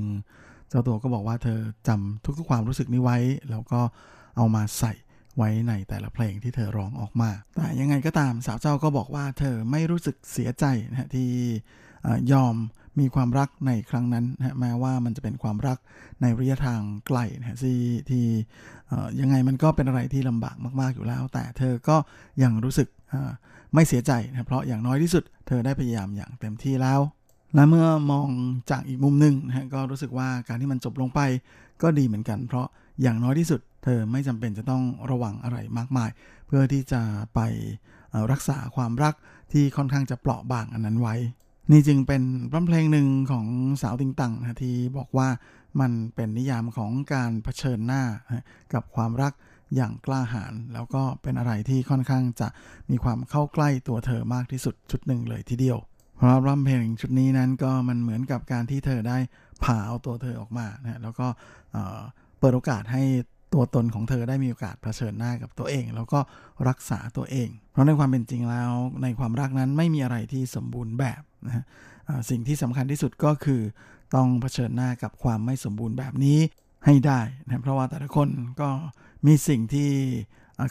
[0.68, 1.58] เจ้าตัวก็บอกว่าเธอ
[1.88, 3.18] จำทุกๆความรู้สึกนี้ไว้
[3.50, 3.80] แล้วก็
[4.36, 4.92] เอามาใส่
[5.36, 11.30] ไว้ในแต่ละเพลงที่เธอร้องออกมา แต่ยังไงก็ตามสาวเจ้าก็บอกว่าเธอไม่รู้สึกเสียใจนะที่
[12.32, 12.54] ยอม
[13.00, 15.78] มีความรักในครั้งนั้นนะแม้ว่ามันจะเป็นความรัก
[16.22, 17.80] ในระยะทางไกลนะที่
[18.10, 18.24] ที่
[19.20, 21.96] ยังไงมันก็เป็นอะไรที่ลำบากมาก ๆอยู่แล้ว แต่เธอก็
[22.42, 22.88] ยังรู้สึก
[23.74, 27.00] ไม่เสียใจนะเพราะอย่างน้อยที่สุด เธอได้พยายามอย่างเต็มที่แล้ว
[27.54, 28.28] และเมื่อมอง
[28.70, 31.20] จากอีกมุมหนึ่งนะก็รู้สึกว่าการที่มันจบลงไป
[31.82, 32.66] ก็ดีเหมือนกัน เพราะ
[33.02, 36.10] อย่างน้อยที่สุด เธอไม่จำเป็นจะต้องระวังอะไรมากมาย
[36.46, 37.02] เพื่อที่จะ
[37.34, 37.40] ไป
[38.32, 39.14] รักษาความรัก
[39.52, 41.14] ที่ค่อนข้างจะเปราะบางอันนั้นไว้
[41.70, 43.46] นี่จึงเป็นร้เพลงหนึ่งของ
[43.82, 45.28] สาวติงตังนะที่บอกว่า
[45.80, 48.02] มันเป็นนิยามของการเผชิญหน้า
[48.74, 49.32] กับความรัก
[49.76, 52.48] อย่างกล้าหาญแล้วก็เป็นอะไรที่ค่อนข้างจะ
[52.90, 55.78] มีความเข้าใกล้ตัวเธอมากที่สุดชุดหนึ่งเลยทีเดียว
[56.16, 59.18] เพราะรำเพลงชุดนี้นั้นก็มันเหมือนกับการที่เธอได้
[59.64, 61.26] ผ่าเอาตัวเธอออกมานะแล้วก็
[62.38, 63.02] เปิดโอกาสให้
[63.52, 66.20] ตัวตนของเธอได้มีโอกาสเผชิญหน้ากับตัวเอง แล้วก็
[66.68, 68.70] รักษาตัวเอง เพราะในความเป็นจริงแล้ว
[69.02, 71.64] ในความรักนั้นไม่มีอะไรที่สมบูรณ์แบบนะ
[72.30, 73.60] สิ่งที่สำคัญที่สุดก็คือ
[74.14, 76.38] ต้องเผชิญหน้ากับความไม่สมบูรณ์แบบนี้
[76.86, 78.28] ให้ได้นะเพราะว่าแต่ละคน
[78.60, 78.68] ก็
[79.26, 79.90] มีสิ่งที่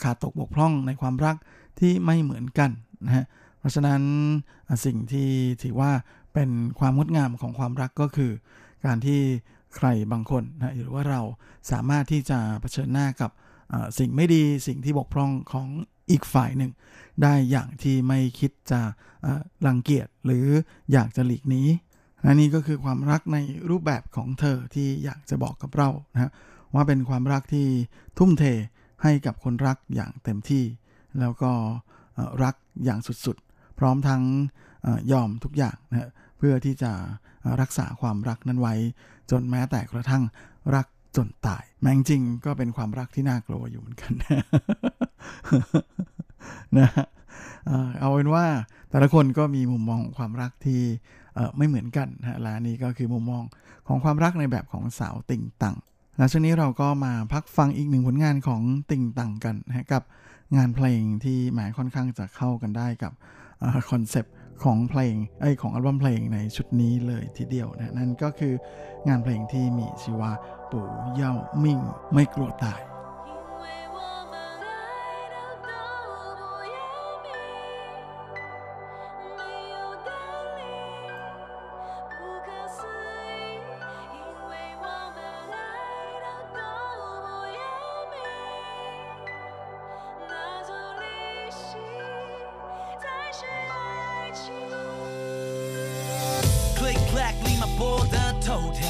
[0.04, 1.36] ขาดตกบกพร่องในความรัก
[1.80, 2.72] ที่ไม่เหมือนกัน
[3.06, 3.26] นะฮะ
[3.60, 4.02] เพราะฉะนั้น
[4.86, 5.30] สิ่งที่
[5.64, 5.92] ถือว่า
[6.34, 6.50] เป็น
[6.80, 8.32] ความงดงามของความรักก็คือ
[8.86, 9.22] การที่
[9.78, 11.22] ใครบางคนนะหรือว่าเรา
[11.72, 13.32] สามารถที่จะเผชิญหน้ากับ
[14.00, 15.68] สิ่งไม่ดีสิ่งที่บกพร่องของ
[16.12, 16.72] อีกฝ่ายหนึ่ง
[17.24, 18.82] ได้อย่างที่ไม่คิดจะ
[19.68, 20.46] รังเกียจหรือ
[20.92, 21.64] อยากจะหลีกหนี
[22.26, 23.38] นนี้ก็คือความรักใน
[23.70, 26.32] รูปแบบของเธอที่อยากจะบอกกับเรานะ
[26.74, 27.68] ว่าเป็นความรักที่
[28.18, 28.44] ทุ่มเท
[29.04, 30.64] ให้กับคนรักอย่างเต็มที่
[31.20, 31.52] แล้วก็
[32.44, 32.56] รัก
[32.86, 34.24] อย่างสุดๆ พร้อมทั้ง
[35.12, 36.92] ยอมทุกอย่างนะเพื่อที่จะ
[37.62, 38.76] รักษาความรักนั้นไว้
[39.32, 40.24] จนแม้แต่กระทั่ง
[40.76, 44.14] รักจนตายแม้จริงก็เป็นความรักที่น่ากลัวอยู่เหมือนกัน
[46.78, 46.90] นะ
[48.00, 48.46] เอาเป็นว่า
[48.90, 50.82] แต่ละคนก็มีมุมมองของความรักที่
[51.58, 53.44] ไม่เหมือนกันนะและนี่ก็คือมุมมอง
[53.88, 55.76] ของความรักในแบบของสาวติ่งตัง
[56.18, 58.62] แล้วช่วงนี้เราก็มาพักฟังอีกหนึ่งผลงานของ
[58.92, 60.04] ติ่งตังกันนะกับ
[60.56, 63.12] งานเพลงที่หมายค่อนข้างจะเข้ากันได้กับ
[63.90, 68.54] คอนเซปต์ ของเพลงไอของอัลบั้มเพลงในชุดนี้เลยทีเดียวนะนั่นก็คือ
[69.08, 70.34] งานเพลงที่มีชื่อว่า
[70.72, 71.34] ปู่เย่า
[71.64, 71.80] มิ่ง
[72.14, 72.82] ไม่กลัวตาย
[97.78, 98.90] 播的头条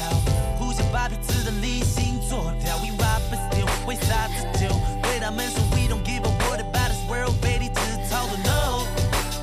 [0.58, 4.66] 互相把彼此的理性做掉 we rapper still we sat at 久
[5.02, 7.80] 对他们说 we don't give a what about this world 被你指
[8.10, 8.86] 套都 know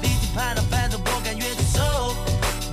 [0.02, 2.16] 离近叛反正我甘愿承受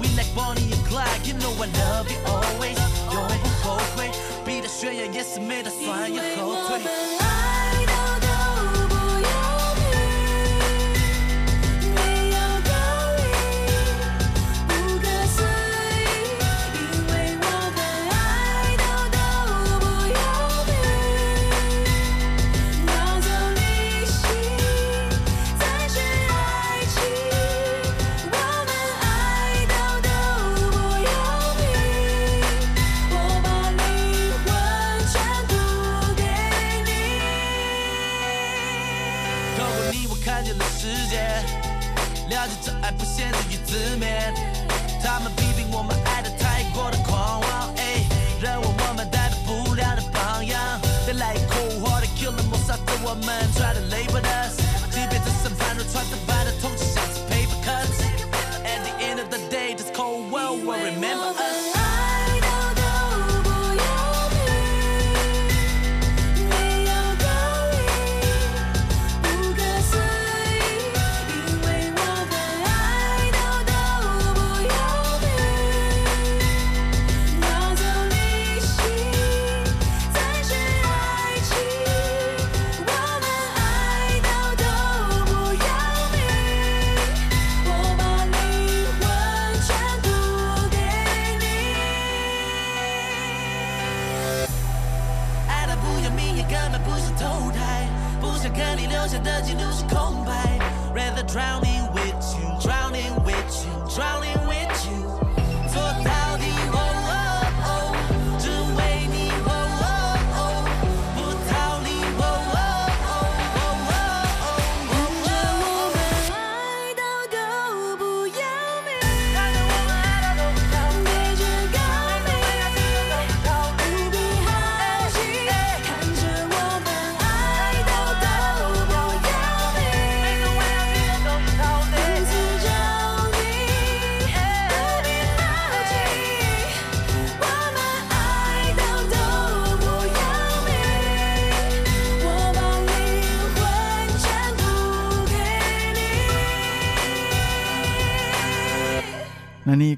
[0.01, 2.79] we like bonnie and clyde you know i love you always
[3.13, 4.11] 永不后悔
[4.47, 6.92] 逼得选秀也是没打算要后退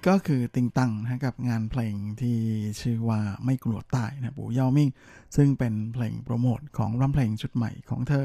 [0.06, 2.38] ก็คือติงตังนะกับงานเพลงที่
[2.80, 4.90] ชื่อว่าไม่กลัวตายนะปู่เยามิ่ง
[5.36, 8.24] ซึ่งเป็นเพลงโปรโมทของรัมเพลงชุดใหม่ของเธอ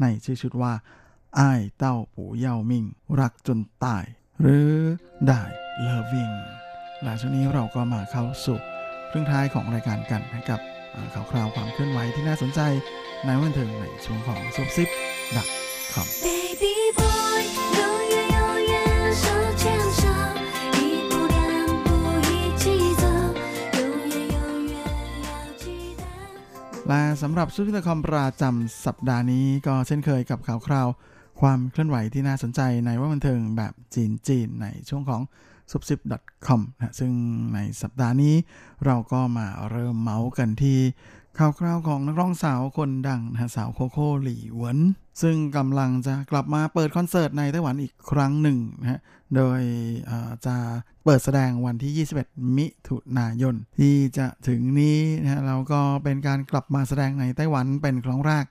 [0.00, 0.72] ในชื่อชุดว่า
[1.38, 2.84] อ้ายเต้าปู่เยามิ่ง
[3.20, 4.04] รักจนตาย
[4.40, 4.70] หรือ
[5.26, 5.42] ได้
[5.80, 6.30] เลิฟวิง
[7.02, 8.60] และช่วงนี้เราก็มาเข้าสู่
[9.10, 10.60] ครึ่งท้ายของรายการกันนะกับ
[11.14, 12.60] ข่าวคราวความเคลื่อนไหวที่น่าสนใจ
[13.26, 14.88] ในวันเทิงในช่วงของซุปซิป
[15.36, 15.46] ดัก
[15.92, 16.08] คอม
[26.90, 30.88] และสำหรับซูพิตคอมประจำสัปดาห์นี้ก็เช่นเคยกับข่าวคราว
[31.40, 35.22] ความเคลื่อนไหวที่น่าสนใจในว่าบันเทิงแบบจีนจีนในช่วงของ
[35.70, 36.00] ซุปซิป
[36.46, 37.12] .com นะซึ่ง
[37.54, 38.34] ในสัปดาห์นี้
[38.86, 40.78] เราก็มาเริ่มเมาส์กันที่
[41.38, 44.78] ข่าวคราวของนักร้องสาวคนดังนะสาวโคโค่หลี่หวน
[45.22, 49.00] ซึ่งกำลังจะกลับมาเปิดคอนเสิร์ตในไต้หวันอีกครั้งหนึ่งนะฮะ
[49.36, 49.60] โดย
[50.46, 50.56] จะ
[51.04, 58.44] เปิดแสดงวันที่ 21 มิถุนายน ที่จะถึงนี้นะฮะเราก็เป็นการกลับมาแสดงในไต้หวันเป็นครั้งแรก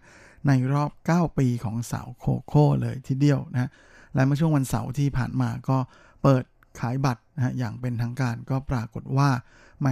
[0.48, 3.70] ในรอบ 9 ปีของสาวโคโค่เลยทีเดียวนะ
[4.16, 5.78] และเมื่อช่วงวันเสาร์ที่ผ่านมาก็
[6.24, 6.44] เปิด
[6.80, 9.30] ขายบัตรนะฮะอย่างเป็นทางการก็ปรากฏว่า
[9.82, 9.88] แหม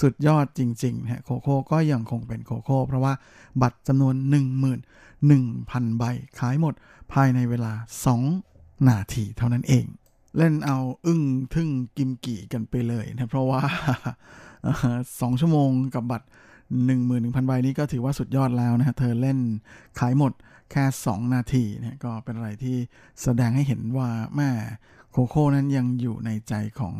[0.00, 3.12] สุดยอดจริงๆฮะโคโค่ก็ยังคงเป็นโคโค่เพราะว่า
[3.62, 4.14] บัตรจำนวน
[5.22, 6.04] 11,000 ใบ
[6.38, 6.74] ขายหมด
[7.12, 7.72] ภายในเวลา
[8.30, 9.84] 2 นาทีเท่านั้นเอง
[10.36, 11.22] เล่นเอาอึ้ง
[11.54, 13.60] ทึ่งกิมกี่กันไปเลยนะเพราะว่า
[15.20, 16.26] สองชั่วโมงกับบัตร
[16.86, 19.38] 11,000 ใบนี้ก็ถือว่าสุดยอดแล้วนะฮะเธอเล่น
[19.98, 20.32] ขายหมด
[20.70, 22.76] แค่ 2 นาทีเนี่ยก็เป็นอะไรที่
[23.22, 24.50] แสดงให้เห็นว่าแม่
[25.12, 26.94] โคโค่นั้นยังอยู่ในใจของ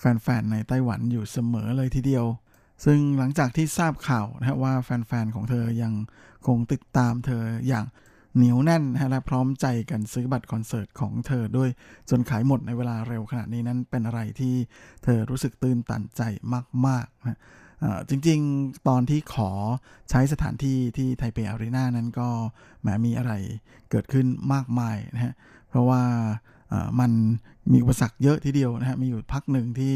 [0.00, 2.26] แฟนๆ ในไต้หวันอยู่เสมอเลยทีเดียว
[2.84, 5.92] ซึ่งหลังจากที่ทราบข่าวนะว่าแฟนๆ ของเธอยัง
[6.46, 7.86] คงติดตามเธออย่าง
[8.36, 11.70] เหนียวแน่นและพร้อมใจกันซื้อบัตรคอนเสิร์ตของเธอด้วย
[12.10, 14.54] จนขายหมดในเวลาเร็วขนาดนี้นั้นเป็นอะไรที่
[15.04, 16.22] เธอรู้สึกตื้นตันใจ
[16.86, 17.38] มากๆนะ
[18.08, 19.50] จริงๆ ตอนที่ขอ
[20.10, 22.28] ใช้สถานที่ที่ไทเปอารีนานั้นก็
[22.80, 23.32] แหมมีอะไร
[23.90, 25.34] เกิดขึ้นมากมายนะฮะ
[25.74, 26.02] เพราะว่า
[27.00, 27.12] มัน
[27.72, 29.94] มีอุปสรรคเยอะทีเดียวนะฮะมีอยู่พักหนึ่งที่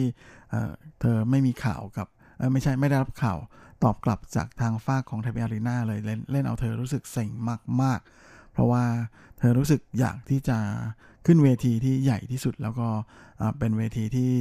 [1.00, 2.06] เธอไม่มีข่าวกับ
[2.52, 3.38] ไม่ใช่ไม่ได้รับข่าว
[3.84, 7.30] ตอบกลับจากทางฟากของไทเปอารีนาเลยเล่นเล่นเอาเธอรู้สึกเซ็ง
[7.82, 8.84] มาก ๆ เพราะว่า
[9.38, 10.58] เธอรู้สึกอยากที่จะ
[11.26, 12.88] ขึ้นเวทีที่ใหญ่ที่สุดแล้วก็
[13.58, 14.32] เป็นเวทีที่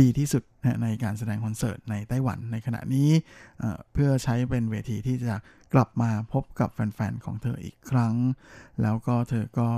[0.00, 0.42] ดีที่สุด
[0.82, 3.10] ในการแสดงคอนเสิร์ตในไต้หวันในขณะนี้
[3.92, 5.34] เพื่อใช้เป็นเวทีที่จะ
[5.74, 8.14] กลับมาพบกับแฟน ๆ ของเธออีกครั้ง
[8.82, 9.68] แล้วก็เธอก็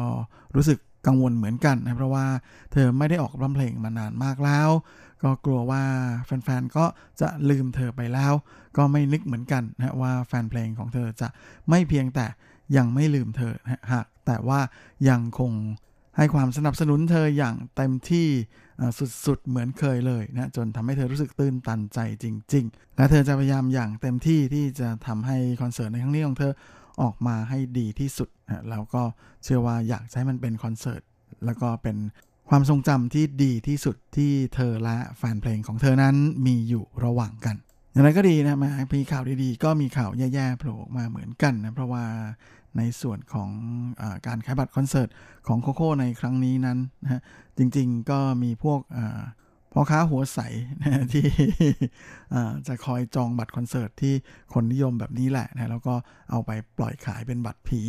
[0.56, 2.26] รู้สึก กังวลเหมือนกันนะเพราะว่า
[2.72, 4.68] เธอไม่ได้ออกร้องเพลงมานานมากแล้ว
[5.22, 5.82] ก็กลัวว่า
[6.24, 6.84] แฟนๆก็
[7.20, 8.32] จะลืมเธอไปแล้ว
[8.76, 11.28] ก็ไม่นึกเหมือนกันนะว่าแฟนเพลงของเธอจะ
[11.68, 12.26] ไม่เพียงแต่
[12.76, 14.60] ยังไม่ลืมเธอนะหากแต่ว่า
[15.08, 15.52] ยังคง
[16.16, 18.28] ให้ความสนับสนุนเธออย่างเต็มที่
[19.26, 26.52] สุดๆ เหมือนเคยเลยนะจนทำให้เธอรู้สึกตื่นตันใจจริง ๆ และเธอจะพยายามอย่างเต็มที่ที่จะทำให้คอนเสิร์ตในครั้งนี้ของเธอ
[27.02, 29.02] ออกมาให้ดีที่สุดนะแล้วก็
[29.44, 31.02] เชื่อว่าอยากให้มันเป็นคอนเสิร์ต
[31.44, 31.96] แล้วก็เป็น
[32.48, 36.16] ความทรงจำที่ดีที่สุดที่เธอและแฟนเพลงของเธอนั้น
[36.46, 37.56] มีอยู่ระหว่างกัน
[37.92, 42.04] อย่างไรก็ดีนะมามีข่าวดีๆ ก็มีข่าวแย่ๆโผล่มาเหมือนกันนะเพราะว่า
[42.76, 43.50] ในส่วนของ
[44.00, 45.08] อการขายบัตรคอนเสิร์ต
[45.46, 47.20] ของโคโค่ในครั้งนี้นั้นนะ
[47.58, 48.80] จริงๆก็มีพวก
[49.72, 50.38] พ่อค้าหัวใส
[50.80, 51.24] นะที่
[52.66, 54.14] จะคอยจองบัตรคอนเสิร์ตที่
[54.52, 55.94] คนนิยมแบบนี้แหละนะแล้วก็
[56.30, 57.82] เอาไปปล่อยขายเป็นบัตรผี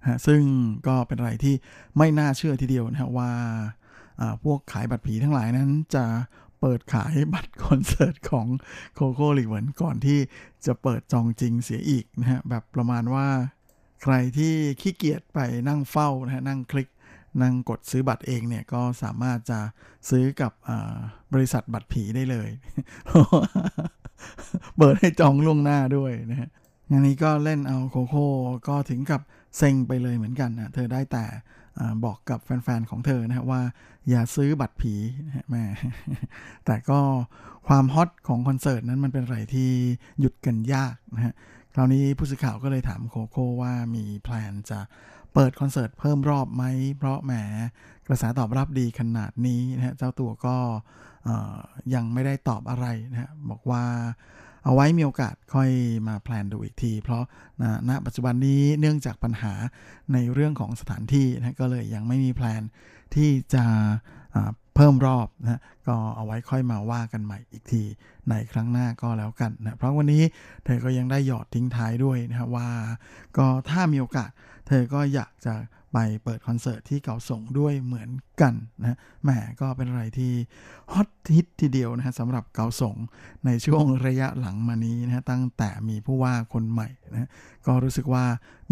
[0.00, 0.40] นะซึ่ง
[0.86, 1.54] ก็เป็นอะไรที่
[1.98, 3.30] ไม่น่าเชื่อทีเดียวนะว่า
[4.44, 6.04] พวกขายบัตรผีทั้งหลายนั้นจะ
[6.60, 8.46] เปิดขายบัตรคอนเสิร์ตของ
[8.94, 10.18] โคโค่ลิเวนก่อนที่
[10.66, 13.28] จะเปิดจองจริงเสียอีกนะฮะแบบประมาณว่า
[14.02, 16.88] ใครที่ขี้เกียจไปนั่งเฝ้านะฮะนั่งคลิก
[17.42, 19.60] นั่งกดซื้อบัตรเองเนี่ยก็สามารถจะ
[20.10, 20.52] ซื้อกับ
[21.32, 22.48] บริษัทบัตรผีได้เลย
[24.76, 26.48] เปิดให้จองล่วงหน้าด้วยนะฮะ
[26.90, 28.26] งานนี้ก็เล่นเอาโคโค่
[28.68, 29.20] ก็ถึงกับ
[29.58, 31.24] เซ็งไปเลยเหมือนกันนะเธอได้แต่
[32.04, 33.60] บอกกับแฟนๆของเธอนะฮะว่า
[34.08, 34.94] อย่าซื้อบัตรผี
[35.26, 35.64] นะแม่
[36.66, 37.00] แต่ก็
[37.68, 39.70] ความฮอตของคอนเสิร์ตนั้นมันเป็นอะไรที่
[40.20, 41.34] หยุดกันยากนะฮะ
[41.74, 44.80] คราวนี้ผู้สื่อข่าวก็เลยถามโคโค่ว่ามีแพลนจะ
[45.34, 46.64] เปิดคอนเสิร์ตเพิ่มรอบไหม
[46.98, 47.32] เพราะแหม
[48.06, 50.56] กระแสตอบรับดีขนาดนี้นะฮะเจ้าตัวก็
[51.94, 53.84] ยังไม่ได้ตอบอะไรนะฮะบอกว่า
[54.64, 55.70] เอาไว้มีโอกาสค่อย
[56.08, 57.24] มา plan ดูอีกที เพราะ
[57.88, 59.52] ณปัจจุบันนี้เนื่องจากปัญหา
[60.12, 62.62] ในเรื่องของสถานที่นะก็เลยยังไม่มี plan
[63.14, 63.64] ที่จะ
[64.76, 67.82] เพิ่มรอบนะก็เอาไว้ค่อยมาว่ากันใหม่อีกที
[68.30, 70.22] ในครั้งหน้าก็แล้วกันนะเพราะวันนี้
[70.64, 72.68] เธอก็ยังได้หยอดทิ้งท้ายด้วยนะว่า
[73.36, 74.30] ก็ถ้ามีโอกาส
[74.66, 75.54] เธอก็อยากจะ
[75.92, 78.10] ไปเปิดคอนเสิร์ตที่เก่าส่งด้วยเหมือน
[78.40, 80.32] กันนะแหมก็เป็นอะไรที่
[80.92, 82.96] ฮอตฮิตทีเดียวนะฮะสำหรับเก่าส่ง
[83.44, 87.28] ในช่วงระยะหลังมานี้นะฮะตั้งแต่มีผู้ว่าคนใหม่นะ
[87.66, 88.24] ก็รู้สึกว่า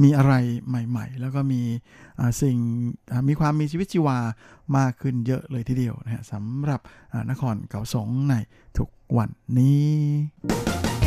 [0.02, 0.34] มีอะไร
[0.68, 1.62] ใหม่ๆ แล้วก็มี
[2.42, 2.56] สิ่ง
[3.28, 4.18] มีความมีชีวิตชีวา
[4.76, 6.80] มากขึ้นเยอะเลยทีเดียวนะฮะสำหรับ
[7.30, 8.34] นครเก่าสงใน
[8.78, 10.99] ทุกวันนี้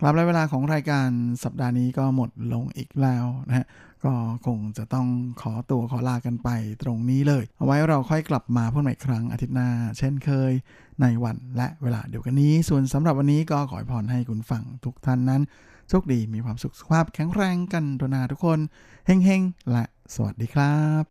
[0.00, 1.08] ครับและเวลาของรายการ
[1.44, 3.66] สัปดาห์นี้ก็หมดลงอีกแล้วนะฮะ
[4.04, 4.12] ก็
[4.46, 5.08] คงจะต้อง
[5.40, 6.48] ขอตัวขอลากันไป
[6.82, 9.68] ตรงนี้เลย เอาไว้เราค่อยกลับมาพบใหม่ครั้งอาทิตย์หน้า
[9.98, 10.52] เช่นเคย
[11.00, 15.42] ในวันและเวลาเดียวกันนี้ ส่วนสำหรับวันนี้ก็ขอให้พรให้คุณฟังทุกท่านนั้น
[15.88, 18.58] โชคดีมีความสุขสุขภาพแข็งแรงกันทุนาทุกคน
[19.06, 19.84] เฮงเฮงและ
[20.14, 21.04] สวัสดีครับ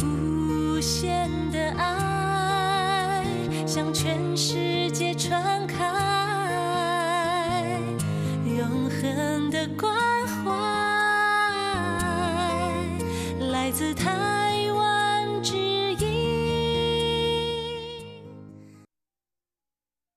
[0.00, 1.11] 不屑。
[3.74, 5.61] 向全世界传